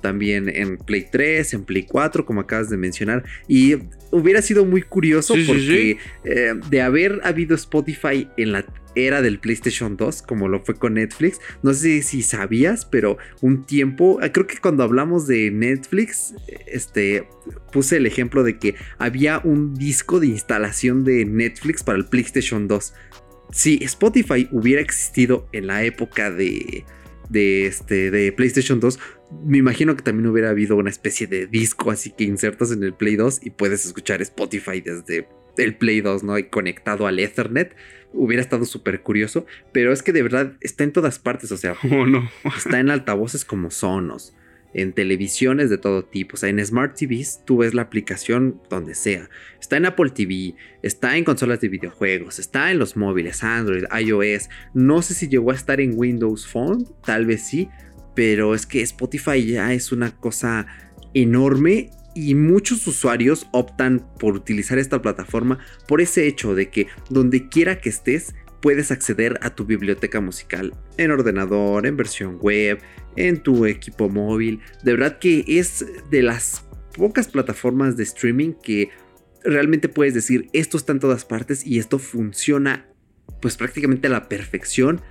[0.00, 3.24] también en Play 3, en Play 4, como acabas de mencionar.
[3.48, 3.74] Y
[4.12, 9.96] hubiera sido muy curioso porque eh, de haber habido Spotify en la era del PlayStation
[9.96, 11.40] 2, como lo fue con Netflix.
[11.62, 16.34] No sé si sabías, pero un tiempo, ah, creo que cuando hablamos de Netflix,
[16.66, 17.28] este,
[17.72, 22.68] puse el ejemplo de que había un disco de instalación de Netflix para el PlayStation
[22.68, 22.94] 2.
[23.50, 26.84] Si Spotify hubiera existido en la época de,
[27.28, 28.98] de, este, de PlayStation 2,
[29.44, 32.94] me imagino que también hubiera habido una especie de disco así que insertas en el
[32.94, 36.38] Play 2 y puedes escuchar Spotify desde el Play 2, ¿no?
[36.38, 37.74] Y conectado al Ethernet.
[38.12, 41.74] Hubiera estado súper curioso, pero es que de verdad está en todas partes, o sea,
[41.90, 42.30] Oh, no.
[42.56, 44.34] está en altavoces como Sonos,
[44.72, 48.94] en televisiones de todo tipo, o sea, en Smart TVs tú ves la aplicación donde
[48.94, 49.28] sea,
[49.60, 54.48] está en Apple TV, está en consolas de videojuegos, está en los móviles, Android, iOS,
[54.74, 57.68] no sé si llegó a estar en Windows Phone, tal vez sí,
[58.14, 60.68] pero es que Spotify ya es una cosa
[61.14, 67.48] enorme y muchos usuarios optan por utilizar esta plataforma por ese hecho de que donde
[67.48, 72.78] quiera que estés puedes acceder a tu biblioteca musical en ordenador, en versión web,
[73.14, 74.60] en tu equipo móvil.
[74.82, 76.64] De verdad que es de las
[76.96, 78.88] pocas plataformas de streaming que
[79.44, 82.86] realmente puedes decir esto está en todas partes y esto funciona
[83.42, 85.02] pues prácticamente a la perfección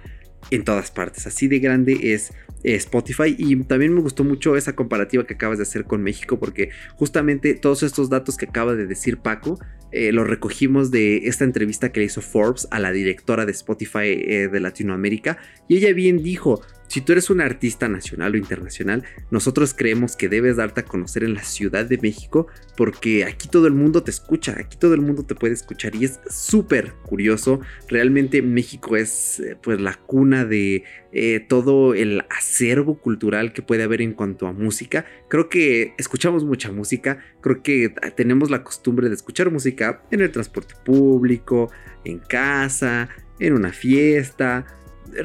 [0.51, 1.27] en todas partes.
[1.27, 5.57] Así de grande es eh, Spotify y también me gustó mucho esa comparativa que acabas
[5.57, 9.59] de hacer con México porque justamente todos estos datos que acaba de decir Paco
[9.91, 13.99] eh, los recogimos de esta entrevista que le hizo Forbes a la directora de Spotify
[14.05, 19.03] eh, de Latinoamérica y ella bien dijo, si tú eres un artista nacional o internacional,
[19.31, 23.67] nosotros creemos que debes darte a conocer en la Ciudad de México porque aquí todo
[23.67, 27.61] el mundo te escucha, aquí todo el mundo te puede escuchar y es súper curioso.
[27.87, 33.83] Realmente México es eh, pues la cuna de eh, todo el acervo cultural que puede
[33.83, 35.05] haber en cuanto a música.
[35.29, 40.31] Creo que escuchamos mucha música, creo que tenemos la costumbre de escuchar música en el
[40.31, 41.71] transporte público,
[42.05, 44.65] en casa, en una fiesta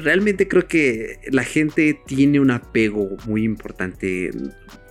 [0.01, 4.31] realmente creo que la gente tiene un apego muy importante.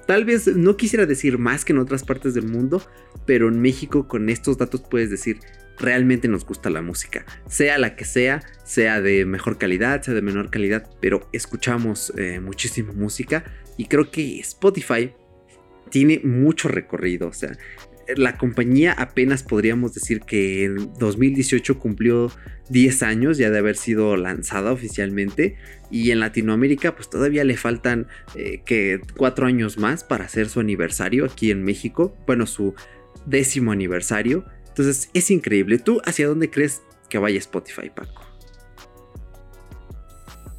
[0.07, 2.83] Tal vez no quisiera decir más que en otras partes del mundo,
[3.27, 5.39] pero en México con estos datos puedes decir
[5.79, 10.23] realmente nos gusta la música, sea la que sea, sea de mejor calidad, sea de
[10.23, 13.45] menor calidad, pero escuchamos eh, muchísima música
[13.77, 15.13] y creo que Spotify
[15.91, 17.57] tiene mucho recorrido, o sea,
[18.17, 22.31] la compañía apenas podríamos decir que en 2018 cumplió
[22.71, 25.57] 10 años ya de haber sido lanzada oficialmente
[25.91, 30.61] y en Latinoamérica pues todavía le faltan eh, que 4 años más para hacer su
[30.61, 32.75] aniversario aquí en México, bueno su
[33.27, 35.79] décimo aniversario, entonces es increíble.
[35.79, 38.23] ¿Tú hacia dónde crees que vaya Spotify, Paco?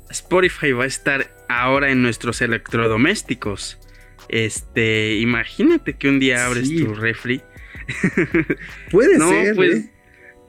[0.10, 3.80] Spotify va a estar ahora en nuestros electrodomésticos.
[4.30, 6.84] Este, imagínate que un día abres Sí.
[6.84, 7.42] tu refri.
[8.92, 9.56] Puede no, ser.
[9.56, 9.76] pues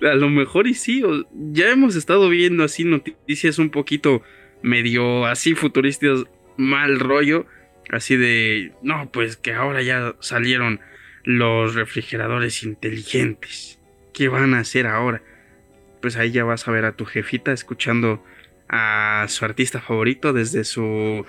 [0.02, 0.06] ¿eh?
[0.08, 1.02] a lo mejor y sí.
[1.32, 4.22] ya hemos estado viendo así noticias un poquito
[4.62, 6.24] medio así futuristas,
[6.56, 7.46] mal rollo.
[7.90, 10.80] Así de, no, pues que ahora ya salieron
[11.24, 13.80] los refrigeradores inteligentes.
[14.14, 15.22] ¿Qué van a hacer ahora?
[16.00, 18.24] pues ahí ya vas a ver a tu jefita escuchando
[18.70, 21.26] a su artista favorito desde su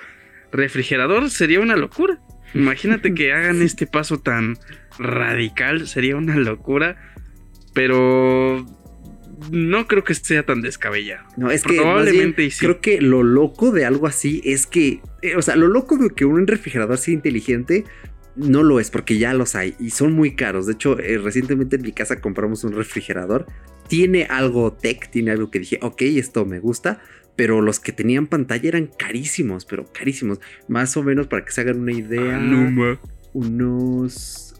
[0.53, 1.29] refrigerador.
[1.29, 2.19] Sería una locura.
[2.53, 4.57] Imagínate que hagan este paso tan
[4.97, 6.97] radical, sería una locura.
[7.73, 8.65] Pero
[9.49, 11.25] no creo que sea tan descabellado.
[11.37, 12.59] No, es que Probablemente bien, sí.
[12.59, 16.09] creo que lo loco de algo así es que, eh, o sea, lo loco de
[16.09, 17.85] que un refrigerador sea inteligente
[18.35, 20.67] no lo es porque ya los hay y son muy caros.
[20.67, 23.45] De hecho, eh, recientemente en mi casa compramos un refrigerador.
[23.87, 27.01] Tiene algo tech, tiene algo que dije, ok, esto me gusta.
[27.35, 30.39] Pero los que tenían pantalla eran carísimos, pero carísimos.
[30.67, 32.37] Más o menos para que se hagan una idea.
[32.37, 32.99] Ah,
[33.33, 34.55] unos.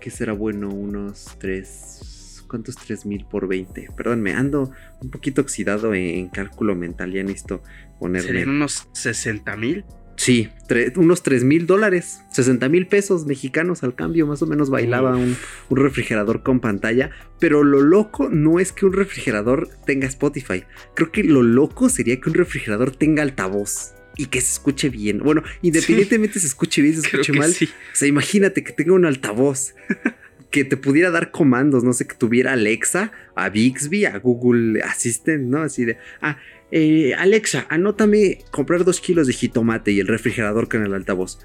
[0.00, 0.70] ¿Qué será bueno?
[0.70, 2.44] Unos 3.
[2.48, 3.88] ¿Cuántos 3000 por 20?
[3.96, 4.70] Perdón, me ando
[5.02, 7.12] un poquito oxidado en, en cálculo mental.
[7.12, 7.62] Ya necesito
[7.98, 8.28] ponerme.
[8.28, 9.84] Serían unos 60 mil.
[10.16, 10.48] Sí,
[10.96, 12.22] unos 3 mil dólares.
[12.32, 14.26] 60 mil pesos mexicanos al cambio.
[14.26, 15.36] Más o menos bailaba un,
[15.68, 17.10] un refrigerador con pantalla.
[17.38, 20.64] Pero lo loco no es que un refrigerador tenga Spotify.
[20.94, 23.92] Creo que lo loco sería que un refrigerador tenga altavoz.
[24.16, 25.18] Y que se escuche bien.
[25.18, 27.52] Bueno, independientemente se escuche bien, se escuche mal.
[27.52, 27.66] sí.
[27.66, 29.74] O sea, imagínate que tenga un altavoz
[30.50, 35.42] que te pudiera dar comandos, no sé, que tuviera Alexa, a Bixby, a Google Assistant,
[35.42, 35.58] ¿no?
[35.58, 36.38] Así de, ah,
[36.70, 41.38] eh, Alexa, anótame comprar dos kilos de jitomate y el refrigerador con el altavoz.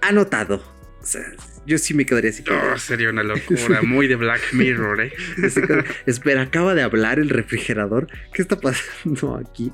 [0.00, 0.62] Anotado.
[1.00, 1.22] O sea,
[1.66, 2.42] yo sí me quedaría así.
[2.42, 5.12] como, Oh, sería una locura, muy de Black Mirror, ¿eh?
[6.06, 8.08] Espera, acaba de hablar el refrigerador.
[8.32, 9.72] ¿Qué está pasando aquí?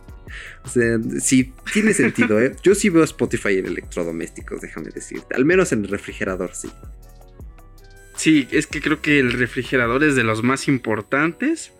[0.65, 2.55] O sea, sí, tiene sentido, ¿eh?
[2.63, 5.35] Yo sí veo Spotify en electrodomésticos, déjame decirte.
[5.35, 6.71] Al menos en el refrigerador, sí.
[8.17, 11.73] Sí, es que creo que el refrigerador es de los más importantes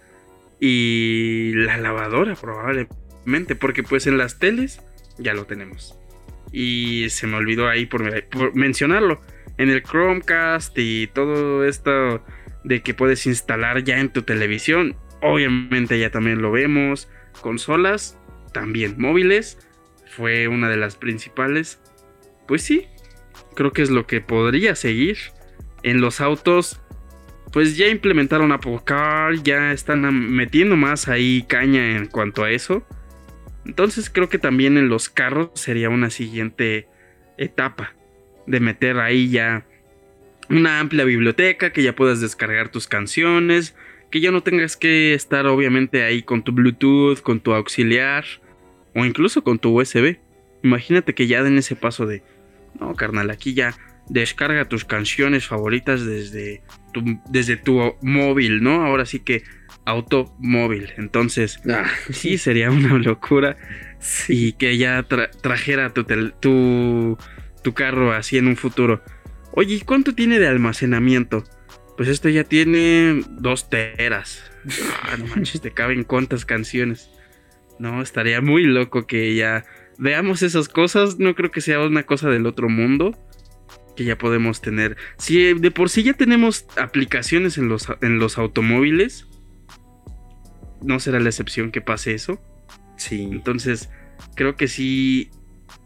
[0.61, 2.95] y la lavadora probablemente,
[3.59, 4.81] porque pues en las teles
[5.19, 5.99] ya lo tenemos.
[6.53, 9.21] Y se me olvidó ahí por, por mencionarlo.
[9.59, 12.25] En el Chromecast y todo esto
[12.65, 17.09] de que puedes instalar ya en tu televisión, obviamente ya también lo vemos.
[17.41, 18.19] Consolas,
[18.53, 19.59] también móviles,
[20.07, 21.81] fue una de las principales.
[22.47, 22.87] Pues sí,
[23.55, 25.19] creo que es lo que podría seguir
[25.83, 26.81] en los autos,
[27.53, 30.03] pues ya implementaron Apple Car, ya están
[30.35, 32.83] metiendo más ahí caña en cuanto a eso.
[33.67, 36.87] Entonces creo que también en los carros sería una siguiente
[37.39, 37.95] etapa
[38.47, 39.67] de meter ahí ya
[40.51, 43.75] una amplia biblioteca, que ya puedas descargar tus canciones,
[44.11, 48.25] que ya no tengas que estar obviamente ahí con tu Bluetooth, con tu auxiliar
[48.95, 50.19] o incluso con tu USB.
[50.63, 52.23] Imagínate que ya den ese paso de,
[52.79, 53.75] no, carnal, aquí ya
[54.09, 58.85] descarga tus canciones favoritas desde tu, desde tu móvil, ¿no?
[58.85, 59.43] Ahora sí que
[59.85, 60.93] automóvil.
[60.97, 63.57] Entonces, Ah, sí sería una locura
[63.99, 64.49] sí.
[64.49, 66.05] y que ya tra- trajera tu,
[66.41, 67.19] tu,
[67.63, 69.03] tu carro así en un futuro.
[69.53, 71.45] Oye, ¿y cuánto tiene de almacenamiento?
[71.97, 74.51] Pues esto ya tiene dos teras.
[75.03, 77.11] Ah, no manches, te caben cuántas canciones.
[77.79, 79.65] No, estaría muy loco que ya
[79.99, 81.19] veamos esas cosas.
[81.21, 83.17] No creo que sea una cosa del otro mundo.
[83.95, 84.97] Que ya podemos tener.
[85.19, 89.29] Si de por sí ya tenemos aplicaciones en los, en los automóviles.
[90.85, 92.41] No será la excepción que pase eso.
[92.97, 93.23] Sí.
[93.33, 93.91] Entonces,
[94.37, 95.31] creo que sí,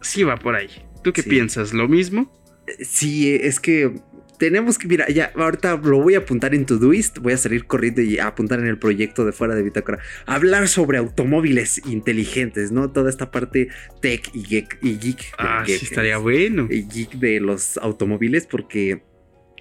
[0.02, 0.68] sí va por ahí.
[1.02, 1.30] ¿Tú qué Sí.
[1.30, 1.72] piensas?
[1.72, 2.32] ¿Lo mismo?
[2.80, 3.92] Sí, es que
[4.38, 8.02] tenemos que, mira, ya ahorita lo voy a apuntar en Todoist, voy a salir corriendo
[8.02, 9.98] y a apuntar en el proyecto de fuera de Bitácora.
[10.26, 12.90] Hablar sobre automóviles inteligentes, ¿no?
[12.92, 13.68] Toda esta parte
[14.00, 14.78] tech y geek.
[14.82, 16.68] Y geek Ah, sí, estaría bueno.
[16.70, 19.02] y geek de los automóviles porque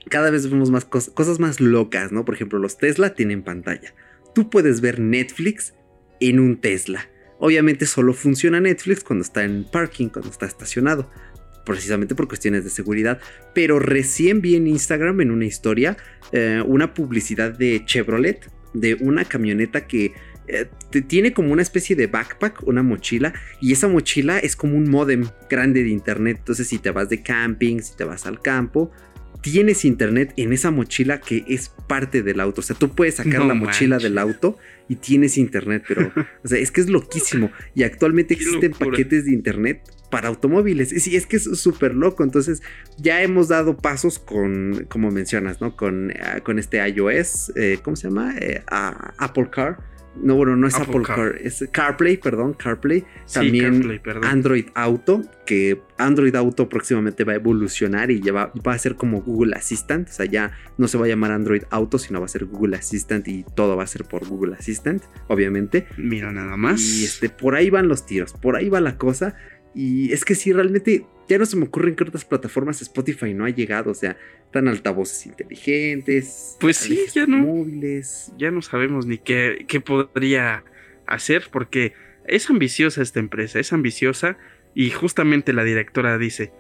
[0.10, 2.23] cada vez vemos más cosas, cosas más locas, ¿no?
[2.23, 3.93] Por ejemplo, los Tesla tienen pantalla.
[4.34, 5.74] Tú puedes ver Netflix
[6.20, 7.10] en un Tesla.
[7.40, 11.10] Obviamente solo funciona Netflix cuando está en parking, cuando está estacionado.
[11.66, 13.20] Precisamente por cuestiones de seguridad.
[13.54, 15.98] Pero recién vi en Instagram, en una historia,
[16.32, 20.13] eh, una publicidad de Chevrolet, de una camioneta que
[20.48, 20.70] eh,
[21.08, 25.26] tiene como una especie de backpack, una mochila, y esa mochila es como un modem
[25.50, 26.38] grande de internet.
[26.40, 28.92] Entonces, si te vas de camping, si te vas al campo,
[29.41, 32.62] tienes internet en esa mochila que es parte del auto.
[32.62, 36.12] O sea, tú puedes sacar No la mochila del auto y tienes internet, pero,
[36.43, 37.52] o sea, es que es loquísimo.
[37.76, 40.93] Y actualmente existen paquetes de internet para automóviles.
[40.93, 42.23] Y sí, es que es súper loco.
[42.23, 42.62] Entonces,
[42.97, 45.76] ya hemos dado pasos con, como mencionas, ¿no?
[45.76, 48.36] Con, ah, con este iOS, eh, ¿cómo se llama?
[48.39, 49.97] Eh, Apple Car.
[50.21, 51.15] No, bueno, no es Apple Apple, Car.
[51.15, 51.41] Car.
[51.41, 53.01] es CarPlay, perdón, CarPlay.
[53.25, 54.25] Sí, También CarPlay, perdón.
[54.25, 58.95] Android Auto, que Android Auto próximamente va a evolucionar y ya va, va a ser
[58.95, 60.09] como Google Assistant.
[60.09, 62.78] O sea, ya no se va a llamar Android Auto, sino va a ser Google
[62.78, 65.88] Assistant y todo va a ser por Google Assistant, obviamente.
[65.97, 66.82] Mira nada más.
[66.82, 69.36] Y este, por ahí van los tiros, por ahí va la cosa.
[69.74, 73.45] Y es que sí, realmente ya no se me ocurren que otras plataformas Spotify no
[73.45, 74.17] ha llegado, o sea,
[74.51, 77.38] tan altavoces inteligentes, Pues sí, ya no.
[77.38, 78.32] móviles.
[78.38, 80.63] Ya no sabemos ni qué, qué podría
[81.05, 81.93] hacer porque
[82.25, 84.38] es ambiciosa esta empresa, es ambiciosa
[84.73, 86.51] y justamente la directora dice,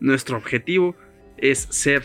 [0.00, 0.96] nuestro objetivo
[1.36, 2.04] es ser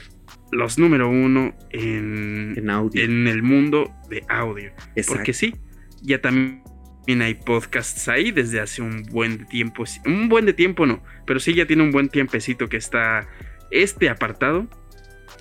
[0.51, 3.01] los número uno en, En audio.
[3.03, 4.71] en el mundo de audio.
[4.95, 5.13] Exacto.
[5.15, 5.55] Porque sí,
[6.01, 6.63] ya también
[7.07, 9.83] hay podcasts ahí desde hace un buen tiempo.
[10.05, 13.27] Un buen de tiempo no, pero sí ya tiene un buen tiempecito que está
[13.71, 14.67] este apartado.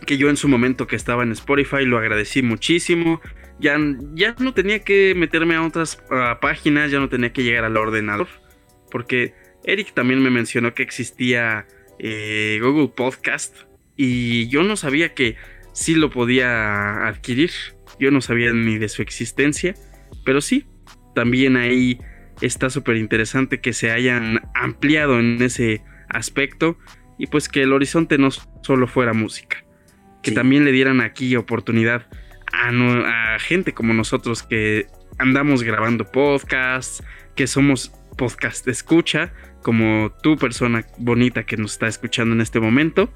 [0.07, 3.21] Que yo en su momento que estaba en Spotify lo agradecí muchísimo.
[3.59, 3.79] Ya,
[4.15, 6.03] ya no tenía que meterme a otras
[6.41, 8.29] páginas, ya no tenía que llegar al ordenador.
[8.91, 9.35] Porque
[9.65, 11.67] Eric también me mencionó que existía
[11.99, 13.55] eh, Google Podcast.
[13.97, 15.37] Y yo no sabía que
[15.73, 17.51] sí lo podía adquirir.
[17.99, 19.75] Yo no sabía ni de su existencia.
[20.25, 20.67] Pero sí,
[21.15, 22.01] también ahí
[22.41, 26.79] está súper interesante que se hayan ampliado en ese aspecto.
[27.19, 29.59] Y pues que el horizonte no solo fuera música.
[30.23, 30.35] Que Sí.
[30.35, 32.07] también le dieran aquí oportunidad
[32.53, 34.87] a, no- a gente como nosotros que
[35.19, 37.03] andamos grabando podcasts,
[37.37, 39.33] que somos podcast escucha,
[39.63, 43.13] como tu persona bonita que nos está escuchando en este momento.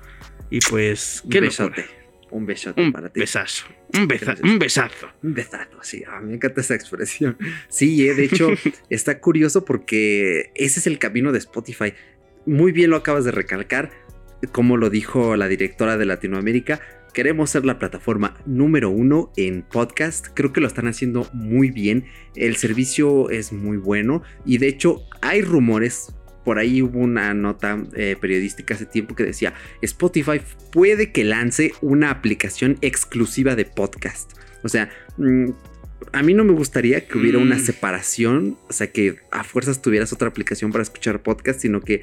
[0.50, 1.80] Y pues, qué besote.
[1.82, 2.03] locura.
[2.30, 3.20] Un besote Un para ti.
[3.20, 3.66] besazo.
[3.94, 5.08] Un, besa- un besazo.
[5.22, 6.02] Un besazo, sí.
[6.08, 7.36] ah, me encanta esa expresión.
[7.68, 8.48] Sí, eh, de hecho,
[8.90, 11.92] está curioso porque ese es el camino de Spotify.
[12.46, 13.90] Muy bien lo acabas de recalcar.
[14.52, 16.80] Como lo dijo la directora de Latinoamérica,
[17.14, 20.26] queremos ser la plataforma número uno en podcast.
[20.34, 22.04] Creo que lo están haciendo muy bien.
[22.34, 24.22] El servicio es muy bueno.
[24.44, 26.14] Y de hecho, hay rumores.
[26.44, 30.40] Por ahí hubo una nota eh, periodística hace tiempo que decía, Spotify
[30.72, 34.32] puede que lance una aplicación exclusiva de podcast.
[34.62, 35.50] O sea, mm,
[36.12, 37.60] a mí no me gustaría que hubiera una Mm.
[37.60, 42.02] separación, o sea, que a fuerzas tuvieras otra aplicación para escuchar podcast, sino que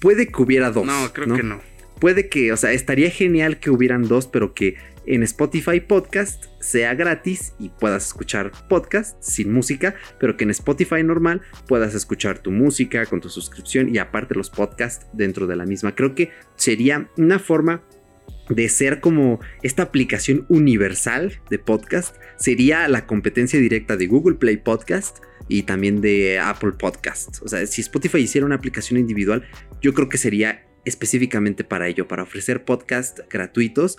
[0.00, 0.86] puede que hubiera dos.
[0.86, 1.60] No, creo que no.
[2.00, 4.76] Puede que, o sea, estaría genial que hubieran dos, pero que
[5.06, 11.02] en Spotify Podcast sea gratis y puedas escuchar podcast sin música, pero que en Spotify
[11.02, 15.64] normal puedas escuchar tu música con tu suscripción y aparte los podcasts dentro de la
[15.64, 15.94] misma.
[15.94, 17.82] Creo que sería una forma
[18.48, 22.16] de ser como esta aplicación universal de podcast.
[22.36, 27.42] Sería la competencia directa de Google Play Podcast y también de Apple Podcast.
[27.42, 29.44] O sea, si Spotify hiciera una aplicación individual,
[29.80, 33.98] yo creo que sería específicamente para ello, para ofrecer podcasts gratuitos.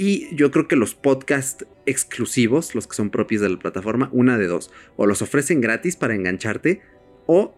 [0.00, 4.38] Y yo creo que los podcasts exclusivos, los que son propios de la plataforma, una
[4.38, 6.80] de dos, o los ofrecen gratis para engancharte,
[7.26, 7.54] o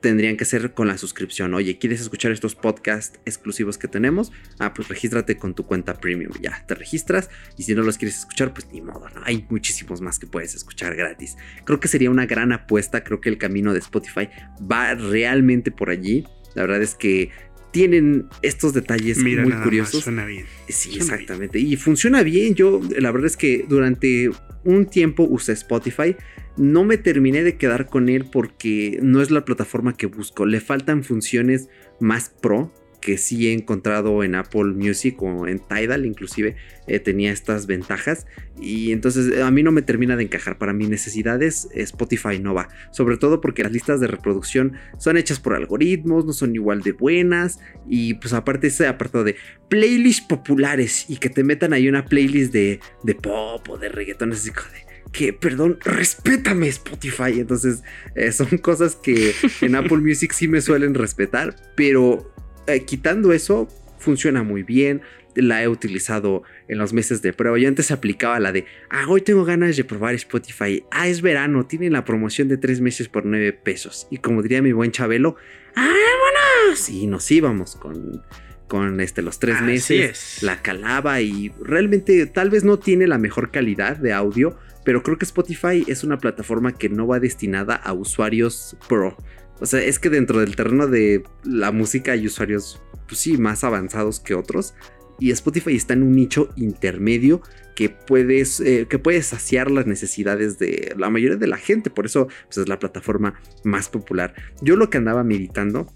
[0.00, 1.52] tendrían que ser con la suscripción.
[1.52, 4.32] Oye, ¿quieres escuchar estos podcasts exclusivos que tenemos?
[4.58, 6.32] Ah, pues regístrate con tu cuenta premium.
[6.40, 7.28] Ya, te registras
[7.58, 9.20] y si no los quieres escuchar, pues ni modo, ¿no?
[9.26, 11.36] Hay muchísimos más que puedes escuchar gratis.
[11.66, 14.30] Creo que sería una gran apuesta, creo que el camino de Spotify
[14.60, 16.24] va realmente por allí.
[16.54, 17.30] La verdad es que
[17.72, 20.04] tienen estos detalles Mira, muy nada más, curiosos.
[20.04, 20.46] suena bien.
[20.68, 21.58] Sí, Suena exactamente.
[21.58, 22.54] Y funciona bien.
[22.54, 24.30] Yo, la verdad es que durante
[24.64, 26.16] un tiempo usé Spotify.
[26.56, 30.44] No me terminé de quedar con él porque no es la plataforma que busco.
[30.44, 31.68] Le faltan funciones
[31.98, 32.72] más pro
[33.02, 38.26] que sí he encontrado en Apple Music o en Tidal inclusive eh, tenía estas ventajas.
[38.60, 40.56] Y entonces eh, a mí no me termina de encajar.
[40.56, 42.68] Para mis necesidades Spotify no va.
[42.92, 46.92] Sobre todo porque las listas de reproducción son hechas por algoritmos no son igual de
[46.92, 47.58] buenas.
[47.86, 49.36] Y pues aparte ese apartado de
[49.68, 54.32] playlists populares y que te metan ahí una playlist de, de pop o de reggaetón
[54.32, 57.38] así de que, perdón, respétame Spotify.
[57.40, 57.82] Entonces,
[58.14, 62.32] eh, son cosas que en Apple Music sí me suelen respetar, pero
[62.66, 65.02] eh, quitando eso, funciona muy bien.
[65.34, 67.58] La he utilizado en los meses de prueba.
[67.58, 70.84] Yo antes aplicaba la de, ah, hoy tengo ganas de probar Spotify.
[70.90, 74.06] Ah, es verano, tienen la promoción de tres meses por nueve pesos.
[74.10, 75.36] Y como diría mi buen Chabelo,
[75.74, 76.88] ¡ah, vámonos!
[76.90, 78.22] Y nos íbamos con,
[78.68, 80.36] con este, los tres Así meses.
[80.36, 80.42] es.
[80.42, 85.16] La calaba y realmente tal vez no tiene la mejor calidad de audio, pero creo
[85.16, 89.16] que Spotify es una plataforma que no va destinada a usuarios pro.
[89.62, 93.62] O sea, es que dentro del terreno de la música hay usuarios, pues sí, más
[93.62, 94.74] avanzados que otros.
[95.20, 97.42] Y Spotify está en un nicho intermedio
[97.76, 101.90] que puedes, eh, que puedes saciar las necesidades de la mayoría de la gente.
[101.90, 104.34] Por eso pues, es la plataforma más popular.
[104.62, 105.86] Yo lo que andaba meditando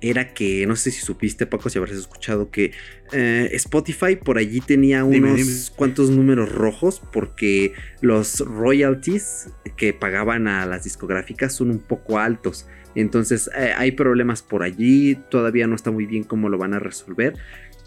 [0.00, 2.72] era que, no sé si supiste, Paco, si habrás escuchado que
[3.12, 5.52] eh, Spotify por allí tenía unos Dime, dime.
[5.76, 12.66] cuantos números rojos porque los royalties que pagaban a las discográficas son un poco altos.
[12.94, 16.78] Entonces eh, hay problemas por allí, todavía no está muy bien cómo lo van a
[16.78, 17.34] resolver.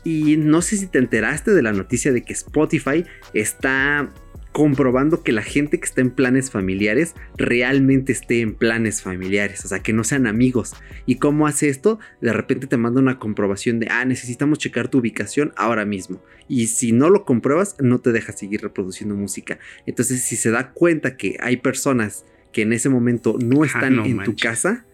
[0.04, 4.10] Y no sé si te enteraste de la noticia de que Spotify está
[4.54, 9.68] comprobando que la gente que está en planes familiares realmente esté en planes familiares, o
[9.68, 10.76] sea, que no sean amigos.
[11.08, 12.00] ¿Y cómo hace esto?
[12.22, 16.24] De repente te manda una comprobación de, ah, necesitamos checar tu ubicación ahora mismo.
[16.48, 19.58] Y si no lo compruebas, no te deja seguir reproduciendo música.
[19.88, 24.06] Entonces, si se da cuenta que hay personas que en ese momento no están no
[24.06, 24.86] en tu casa,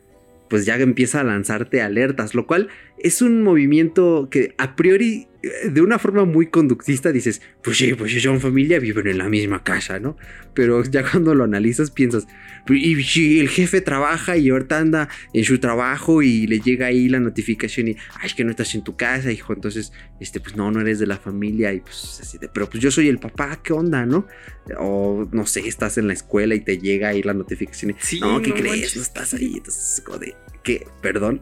[0.49, 5.69] pues ya empieza a lanzarte alertas, lo cual es un movimiento que a priori, eh,
[5.69, 9.29] de una forma muy conductista, dices, pues sí, pues si son familia, viven en la
[9.29, 10.17] misma casa, ¿no?
[10.53, 12.35] Pero ya cuando lo analizas piensas, "Pues,
[12.73, 17.09] y si el jefe trabaja y ahorita anda en su trabajo y le llega ahí
[17.09, 20.55] la notificación y, ay, es que no estás en tu casa, hijo, entonces, este, pues
[20.55, 23.19] no, no eres de la familia y pues así de, pero pues yo soy el
[23.19, 24.27] papá, ¿qué onda, no?
[24.79, 28.19] O no sé, estás en la escuela y te llega ahí la notificación y, Sí,
[28.19, 28.69] no, ¿qué no crees?
[28.71, 28.95] manches.
[28.97, 30.85] No estás ahí, entonces, como de, ¿qué?
[31.01, 31.41] Perdón.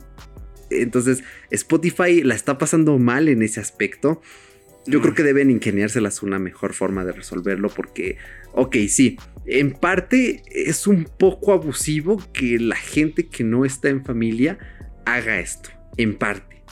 [0.70, 4.22] Entonces, Spotify la está pasando mal en ese aspecto.
[4.86, 5.02] Yo Mm.
[5.02, 8.18] creo que deben ingeniárselas una mejor forma de resolverlo porque,
[8.58, 14.04] ok, sí, en parte es un poco abusivo que la gente que no está en
[14.04, 14.58] familia
[15.06, 16.64] haga esto, en parte.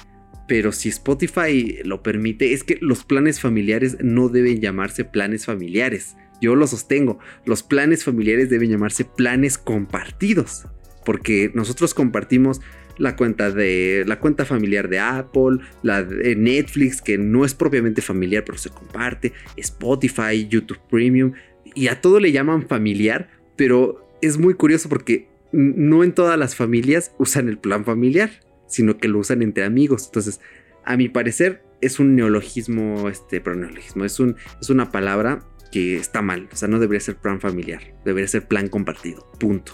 [0.47, 6.17] Pero si Spotify lo permite, es que los planes familiares no deben llamarse planes familiares.
[6.41, 10.65] Yo lo sostengo, los planes familiares deben llamarse planes compartidos.
[11.05, 12.61] Porque nosotros compartimos
[12.97, 18.01] la cuenta de la cuenta familiar de Apple, la de Netflix que no es propiamente
[18.01, 21.33] familiar pero se comparte, Spotify, YouTube Premium
[21.73, 26.55] y a todo le llaman familiar, pero es muy curioso porque no en todas las
[26.55, 28.31] familias usan el plan familiar,
[28.67, 30.05] sino que lo usan entre amigos.
[30.05, 30.41] Entonces,
[30.83, 35.97] a mi parecer es un neologismo, este, pero neologismo, es un es una palabra que
[35.97, 39.73] está mal, o sea, no debería ser plan familiar, debería ser plan compartido, punto.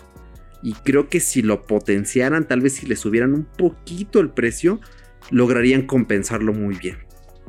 [0.63, 4.79] Y creo que si lo potenciaran, tal vez si le subieran un poquito el precio,
[5.29, 6.97] lograrían compensarlo muy bien.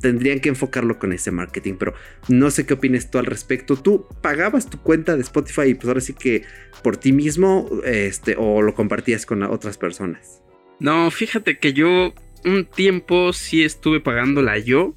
[0.03, 1.95] Tendrían que enfocarlo con ese marketing, pero
[2.29, 3.77] no sé qué opinas tú al respecto.
[3.77, 6.43] ¿Tú pagabas tu cuenta de Spotify y pues ahora sí que
[6.83, 10.43] por ti mismo este, o lo compartías con otras personas?
[10.81, 12.13] No, fíjate que yo
[12.45, 14.95] un tiempo sí estuve pagándola yo.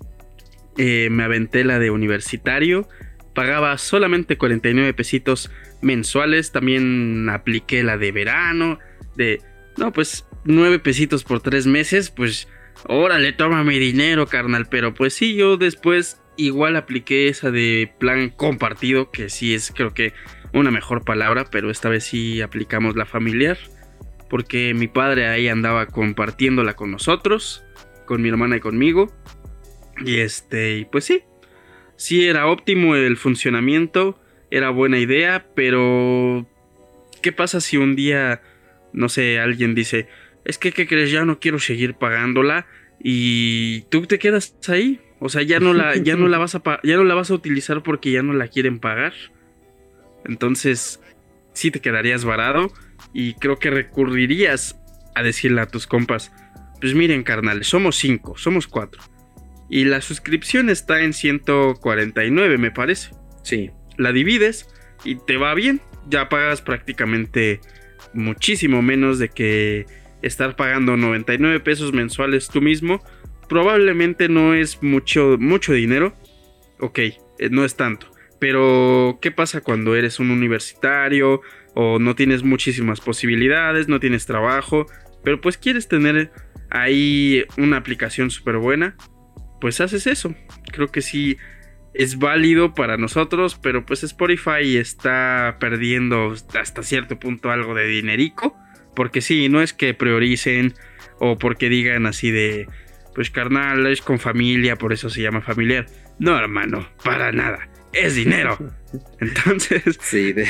[0.77, 2.87] Eh, me aventé la de universitario.
[3.33, 5.51] Pagaba solamente 49 pesitos
[5.81, 6.51] mensuales.
[6.51, 8.79] También apliqué la de verano.
[9.15, 9.41] De,
[9.77, 12.09] no, pues 9 pesitos por 3 meses.
[12.09, 12.47] Pues,
[12.87, 14.67] órale, toma mi dinero, carnal.
[14.69, 19.11] Pero pues sí, yo después igual apliqué esa de plan compartido.
[19.11, 20.13] Que sí es, creo que,
[20.53, 21.45] una mejor palabra.
[21.51, 23.57] Pero esta vez sí aplicamos la familiar
[24.29, 27.63] porque mi padre ahí andaba compartiéndola con nosotros,
[28.05, 29.13] con mi hermana y conmigo.
[30.05, 31.23] Y este, pues sí,
[31.95, 34.19] sí era óptimo el funcionamiento,
[34.51, 36.45] era buena idea, pero
[37.21, 38.41] ¿qué pasa si un día,
[38.93, 40.07] no sé, alguien dice,
[40.45, 41.11] es que, ¿qué crees?
[41.11, 42.67] Ya no quiero seguir pagándola
[42.99, 45.01] y tú te quedas ahí?
[45.19, 47.33] O sea, ya no la, ya no la vas a ya no la vas a
[47.33, 49.13] utilizar porque ya no la quieren pagar.
[50.23, 51.01] Entonces,
[51.53, 52.71] sí te quedarías varado
[53.13, 54.79] y creo que recurrirías
[55.15, 56.31] a decirle a tus compas,
[56.79, 59.01] pues miren carnal, somos cinco, somos cuatro.
[59.69, 63.11] Y la suscripción está en 149 me parece.
[63.43, 63.71] Sí.
[63.97, 64.67] La divides
[65.03, 65.81] y te va bien.
[66.07, 67.61] Ya pagas prácticamente
[68.13, 69.85] muchísimo menos de que
[70.25, 73.01] estar pagando 99 pesos mensuales tú mismo.
[73.47, 76.15] Probablemente no es mucho, mucho dinero.
[76.79, 77.15] Ok, eh,
[77.51, 78.11] no es tanto.
[78.39, 81.41] Pero, ¿qué pasa cuando eres un universitario
[81.75, 84.87] o no tienes muchísimas posibilidades, no tienes trabajo,
[85.23, 86.31] pero pues quieres tener
[86.69, 88.97] ahí una aplicación súper buena?
[89.61, 90.35] Pues haces eso.
[90.71, 91.37] Creo que sí
[91.93, 98.57] es válido para nosotros, pero pues Spotify está perdiendo hasta cierto punto algo de dinerico.
[98.95, 100.73] Porque sí, no es que prioricen
[101.19, 102.67] o porque digan así de,
[103.13, 105.85] pues carnal, es con familia, por eso se llama familiar.
[106.19, 107.69] No, hermano, para nada.
[107.93, 108.57] Es dinero.
[109.21, 110.43] Entonces, Sí, de-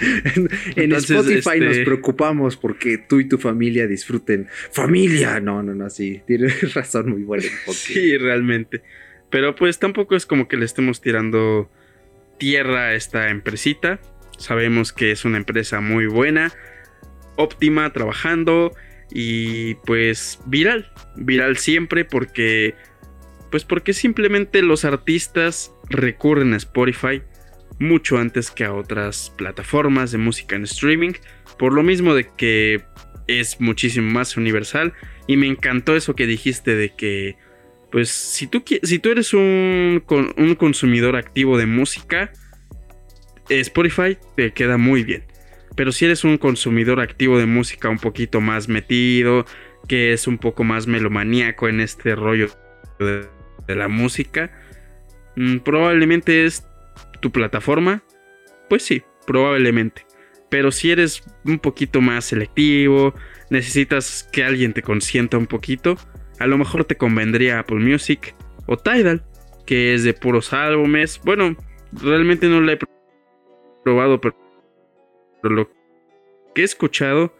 [0.00, 4.48] en, en Entonces, Spotify nos este- preocupamos porque tú y tu familia disfruten.
[4.72, 5.38] ¡Familia!
[5.40, 6.20] No, no, no, sí.
[6.26, 7.44] Tienes razón, muy buena.
[7.44, 7.76] enfoque.
[7.78, 8.82] sí, realmente.
[9.30, 11.70] Pero pues tampoco es como que le estemos tirando
[12.38, 14.00] tierra a esta empresita.
[14.38, 16.52] Sabemos que es una empresa muy buena,
[17.36, 18.74] óptima, trabajando
[19.10, 20.90] y pues viral.
[21.16, 22.74] Viral siempre porque
[23.50, 27.22] pues porque simplemente los artistas recurren a Spotify
[27.78, 31.12] mucho antes que a otras plataformas de música en streaming.
[31.58, 32.82] Por lo mismo de que
[33.26, 34.92] es muchísimo más universal.
[35.26, 37.36] Y me encantó eso que dijiste de que,
[37.90, 40.02] pues, si tú, si tú eres un,
[40.36, 42.32] un consumidor activo de música,
[43.48, 45.24] Spotify te queda muy bien.
[45.76, 49.46] Pero si eres un consumidor activo de música un poquito más metido,
[49.88, 52.48] que es un poco más melomaníaco en este rollo
[52.98, 53.28] de,
[53.74, 54.50] la música,
[55.36, 56.66] mm, probablemente es
[57.20, 58.02] tu plataforma,
[58.68, 60.04] pues sí, probablemente.
[60.50, 63.14] Pero si eres un poquito más selectivo,
[63.48, 65.96] necesitas que alguien te consienta un poquito,
[66.38, 68.34] a lo mejor te convendría Apple Music
[68.66, 69.24] o Tidal,
[69.64, 71.20] que es de puros álbumes.
[71.24, 71.56] Bueno,
[71.92, 72.78] realmente no la he
[73.84, 74.41] probado, pero
[75.50, 75.70] lo
[76.54, 77.34] que he escuchado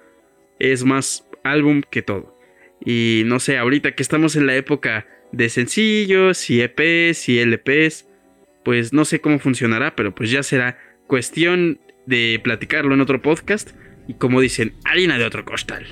[0.59, 2.39] es más álbum que todo.
[2.85, 8.09] Y no sé, ahorita que estamos en la época de sencillos y EPs y LPs,
[8.65, 13.71] pues no sé cómo funcionará, pero pues ya será cuestión de platicarlo en otro podcast.
[14.09, 15.87] Y como dicen, harina de otro costal.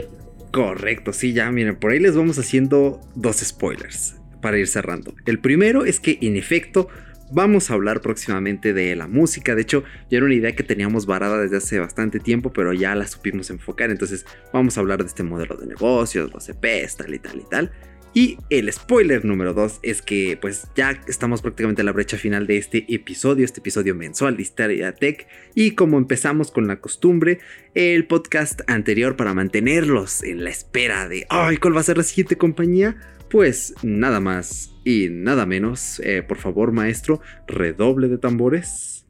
[0.52, 5.14] Correcto, sí, ya miren, por ahí les vamos haciendo dos spoilers para ir cerrando.
[5.26, 6.88] El primero es que en efecto
[7.30, 9.54] vamos a hablar próximamente de la música.
[9.54, 12.94] De hecho, ya era una idea que teníamos varada desde hace bastante tiempo, pero ya
[12.94, 13.90] la supimos enfocar.
[13.90, 17.44] Entonces vamos a hablar de este modelo de negocios, los EPs, tal y tal y
[17.44, 17.72] tal.
[18.12, 22.48] Y el spoiler número 2 es que pues ya estamos prácticamente a la brecha final
[22.48, 25.28] de este episodio, este episodio mensual de Historia Tech.
[25.54, 27.38] Y como empezamos con la costumbre,
[27.74, 32.02] el podcast anterior para mantenerlos en la espera de, ay, ¿cuál va a ser la
[32.02, 32.96] siguiente compañía?
[33.28, 39.04] Pues nada más y nada menos, eh, por favor maestro, redoble de tambores.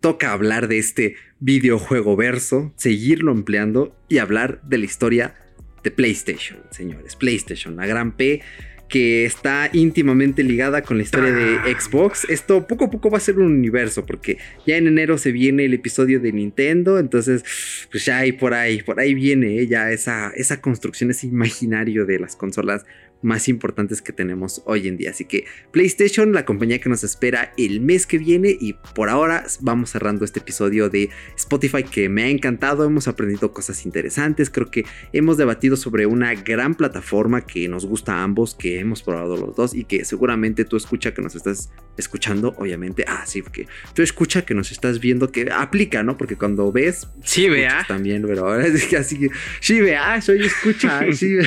[0.00, 5.34] toca hablar de este videojuego verso, seguirlo empleando y hablar de la historia
[5.82, 7.16] de PlayStation, señores.
[7.16, 8.40] PlayStation, la gran P
[8.88, 12.24] que está íntimamente ligada con la historia de Xbox.
[12.28, 15.66] Esto poco a poco va a ser un universo, porque ya en enero se viene
[15.66, 17.44] el episodio de Nintendo, entonces
[17.90, 19.66] pues ya hay por ahí, por ahí viene ¿eh?
[19.66, 22.84] ya esa, esa construcción, ese imaginario de las consolas
[23.22, 25.10] más importantes que tenemos hoy en día.
[25.10, 29.44] Así que PlayStation, la compañía que nos espera el mes que viene y por ahora
[29.60, 34.70] vamos cerrando este episodio de Spotify que me ha encantado, hemos aprendido cosas interesantes, creo
[34.70, 39.36] que hemos debatido sobre una gran plataforma que nos gusta a ambos, que hemos probado
[39.36, 43.66] los dos y que seguramente tú escucha que nos estás escuchando, obviamente, ah, sí, porque
[43.94, 46.16] tú escucha que nos estás viendo que aplica, ¿no?
[46.16, 47.08] Porque cuando ves...
[47.24, 47.84] Sí, vea.
[47.88, 49.28] También, pero ahora es que así
[49.60, 51.38] sí, vea, soy escucha, sí,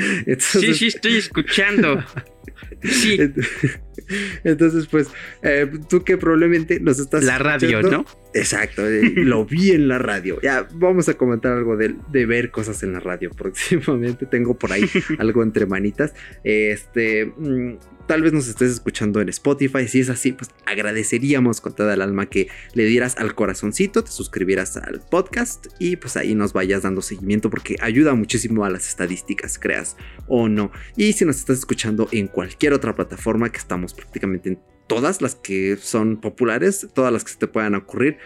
[0.38, 2.04] sí, sí, estoy escuchando.
[2.82, 3.18] Sí.
[4.44, 5.08] Entonces, pues,
[5.42, 7.24] eh, tú que probablemente nos estás.
[7.24, 8.04] La radio, ¿no?
[8.32, 10.40] Exacto, eh, lo vi en la radio.
[10.42, 14.26] Ya vamos a comentar algo de, de, ver cosas en la radio próximamente.
[14.26, 14.84] Tengo por ahí
[15.18, 16.14] algo entre manitas.
[16.44, 17.26] Este.
[17.26, 19.86] Mm, tal vez nos estés escuchando en Spotify.
[19.86, 24.10] Si es así, pues agradeceríamos con toda el alma que le dieras al corazoncito, te
[24.10, 28.88] suscribieras al podcast y pues ahí nos vayas dando seguimiento porque ayuda muchísimo a las
[28.88, 30.72] estadísticas, creas o no.
[30.96, 34.58] Y si nos estás escuchando en cualquier otra plataforma que estamos prácticamente en
[34.90, 38.18] todas las que son populares, todas las que se te puedan ocurrir,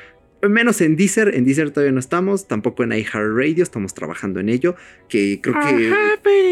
[0.50, 4.76] menos en Deezer, en Deezer todavía no estamos, tampoco en iHeartRadio, estamos trabajando en ello,
[5.08, 5.92] que creo que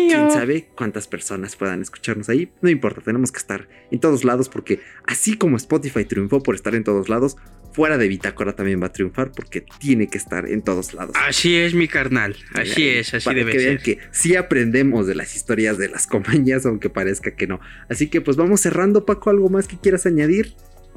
[0.08, 4.48] quién sabe cuántas personas puedan escucharnos ahí, no importa, tenemos que estar en todos lados
[4.48, 7.36] porque así como Spotify triunfó por estar en todos lados,
[7.72, 11.16] fuera de Bitácora también va a triunfar porque tiene que estar en todos lados.
[11.26, 13.68] Así es mi carnal, así es, así Para debe que ser.
[13.68, 17.60] vean que sí aprendemos de las historias de las compañías, aunque parezca que no.
[17.88, 20.54] Así que pues vamos cerrando, Paco, ¿algo más que quieras añadir?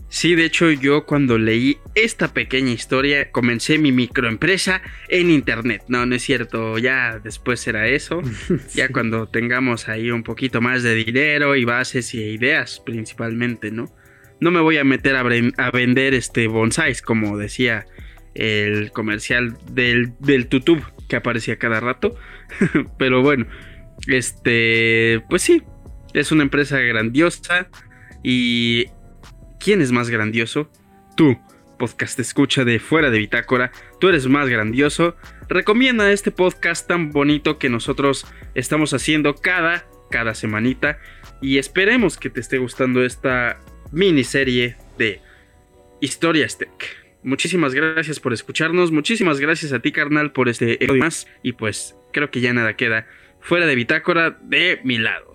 [0.09, 5.83] Sí, de hecho yo cuando leí esta pequeña historia comencé mi microempresa en internet.
[5.87, 8.21] No, no es cierto, ya después será eso.
[8.75, 13.93] Ya cuando tengamos ahí un poquito más de dinero y bases y ideas principalmente, ¿no?
[14.39, 17.85] No me voy a meter a, a vender este bonsais como decía
[18.35, 22.15] el comercial del, del tutub que aparecía cada rato.
[22.97, 23.47] Pero bueno,
[24.07, 25.63] este, pues sí,
[26.13, 27.69] es una empresa grandiosa
[28.23, 28.85] y
[29.65, 30.69] ¿Quién es más grandioso?
[31.17, 31.39] Tú,
[31.79, 35.15] podcast escucha de fuera de bitácora, tú eres más grandioso.
[35.49, 40.99] Recomienda este podcast tan bonito que nosotros estamos haciendo cada, cada semanita.
[41.41, 43.59] Y esperemos que te esté gustando esta
[43.91, 45.19] miniserie de
[45.99, 46.69] Historias Tech.
[47.23, 48.91] Muchísimas gracias por escucharnos.
[48.91, 51.25] Muchísimas gracias a ti, carnal, por este episodio más.
[51.41, 53.07] Y pues creo que ya nada queda
[53.39, 55.34] fuera de bitácora de mi lado.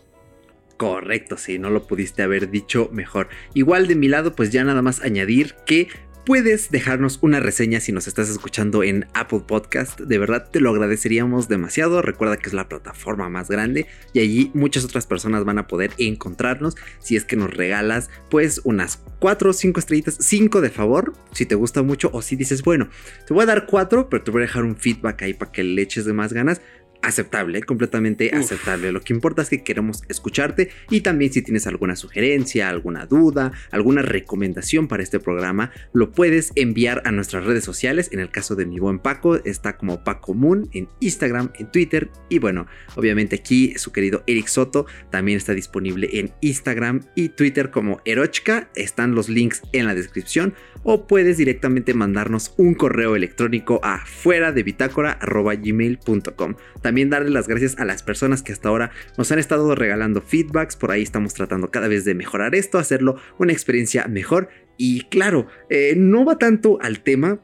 [0.80, 3.28] Correcto, sí, no lo pudiste haber dicho mejor.
[3.52, 5.88] Igual de mi lado, pues ya nada más añadir que
[6.24, 10.00] puedes dejarnos una reseña si nos estás escuchando en Apple Podcast.
[10.00, 12.00] De verdad te lo agradeceríamos demasiado.
[12.00, 15.90] Recuerda que es la plataforma más grande y allí muchas otras personas van a poder
[15.98, 21.12] encontrarnos si es que nos regalas pues unas 4 o 5 estrellitas, 5 de favor,
[21.32, 22.88] si te gusta mucho o si dices, bueno,
[23.26, 25.62] te voy a dar 4, pero te voy a dejar un feedback ahí para que
[25.62, 26.62] le eches de más ganas
[27.02, 28.40] aceptable, completamente Uf.
[28.40, 28.92] aceptable.
[28.92, 33.52] Lo que importa es que queremos escucharte y también si tienes alguna sugerencia, alguna duda,
[33.70, 38.10] alguna recomendación para este programa, lo puedes enviar a nuestras redes sociales.
[38.12, 42.10] En el caso de mi buen Paco, está como Paco Moon en Instagram, en Twitter
[42.28, 47.70] y bueno, obviamente aquí su querido Eric Soto también está disponible en Instagram y Twitter
[47.70, 48.70] como Erochka.
[48.74, 54.52] Están los links en la descripción o puedes directamente mandarnos un correo electrónico a fuera
[54.52, 56.54] de bitácora@gmail.com.
[56.90, 60.74] También darle las gracias a las personas que hasta ahora nos han estado regalando feedbacks.
[60.74, 64.48] Por ahí estamos tratando cada vez de mejorar esto, hacerlo una experiencia mejor.
[64.76, 67.38] Y claro, eh, no va tanto al tema.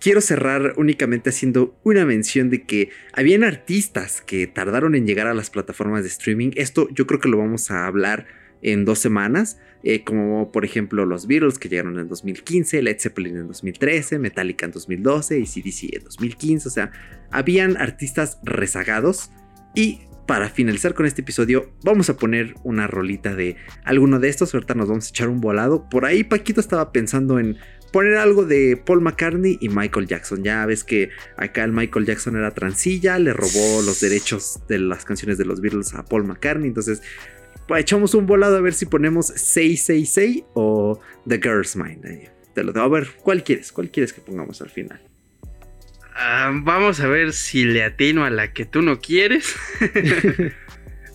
[0.00, 5.34] Quiero cerrar únicamente haciendo una mención de que habían artistas que tardaron en llegar a
[5.34, 6.52] las plataformas de streaming.
[6.54, 8.24] Esto yo creo que lo vamos a hablar
[8.62, 13.36] en dos semanas, eh, como por ejemplo los Beatles que llegaron en 2015, Led Zeppelin
[13.36, 16.68] en 2013, Metallica en 2012 y CDC en 2015.
[16.68, 16.90] O sea,
[17.30, 19.30] habían artistas rezagados
[19.74, 24.52] y para finalizar con este episodio vamos a poner una rolita de alguno de estos.
[24.52, 25.88] Ahorita nos vamos a echar un volado.
[25.88, 27.56] Por ahí Paquito estaba pensando en
[27.92, 30.44] poner algo de Paul McCartney y Michael Jackson.
[30.44, 35.04] Ya ves que acá el Michael Jackson era transilla, le robó los derechos de las
[35.04, 36.68] canciones de los Beatles a Paul McCartney.
[36.68, 37.02] Entonces,
[37.76, 42.04] echamos un volado a ver si ponemos 666 o The Girl's Mind.
[42.06, 42.84] Ahí Te lo digo.
[42.84, 43.72] A ver, ¿cuál quieres?
[43.72, 45.00] ¿Cuál quieres que pongamos al final?
[46.14, 49.54] Ah, vamos a ver si le atino a la que tú no quieres.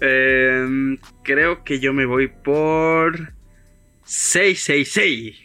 [0.05, 3.31] Em, creo que yo me voy por
[4.03, 5.37] 666.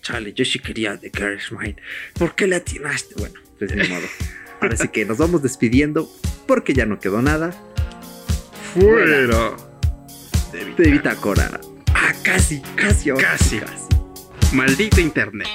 [0.00, 1.76] Chale, yo sí quería The Girl's Mind.
[2.18, 3.14] ¿Por qué le atinaste?
[3.18, 4.06] Bueno, pues de modo.
[4.60, 6.08] Ahora sí que nos vamos despidiendo
[6.46, 7.52] porque ya no quedó nada.
[8.72, 9.69] Fuera.
[10.52, 11.60] De De Bitácora.
[11.94, 13.86] Ah, casi, casi, ahora sí, Casi.
[14.52, 15.48] Maldito internet.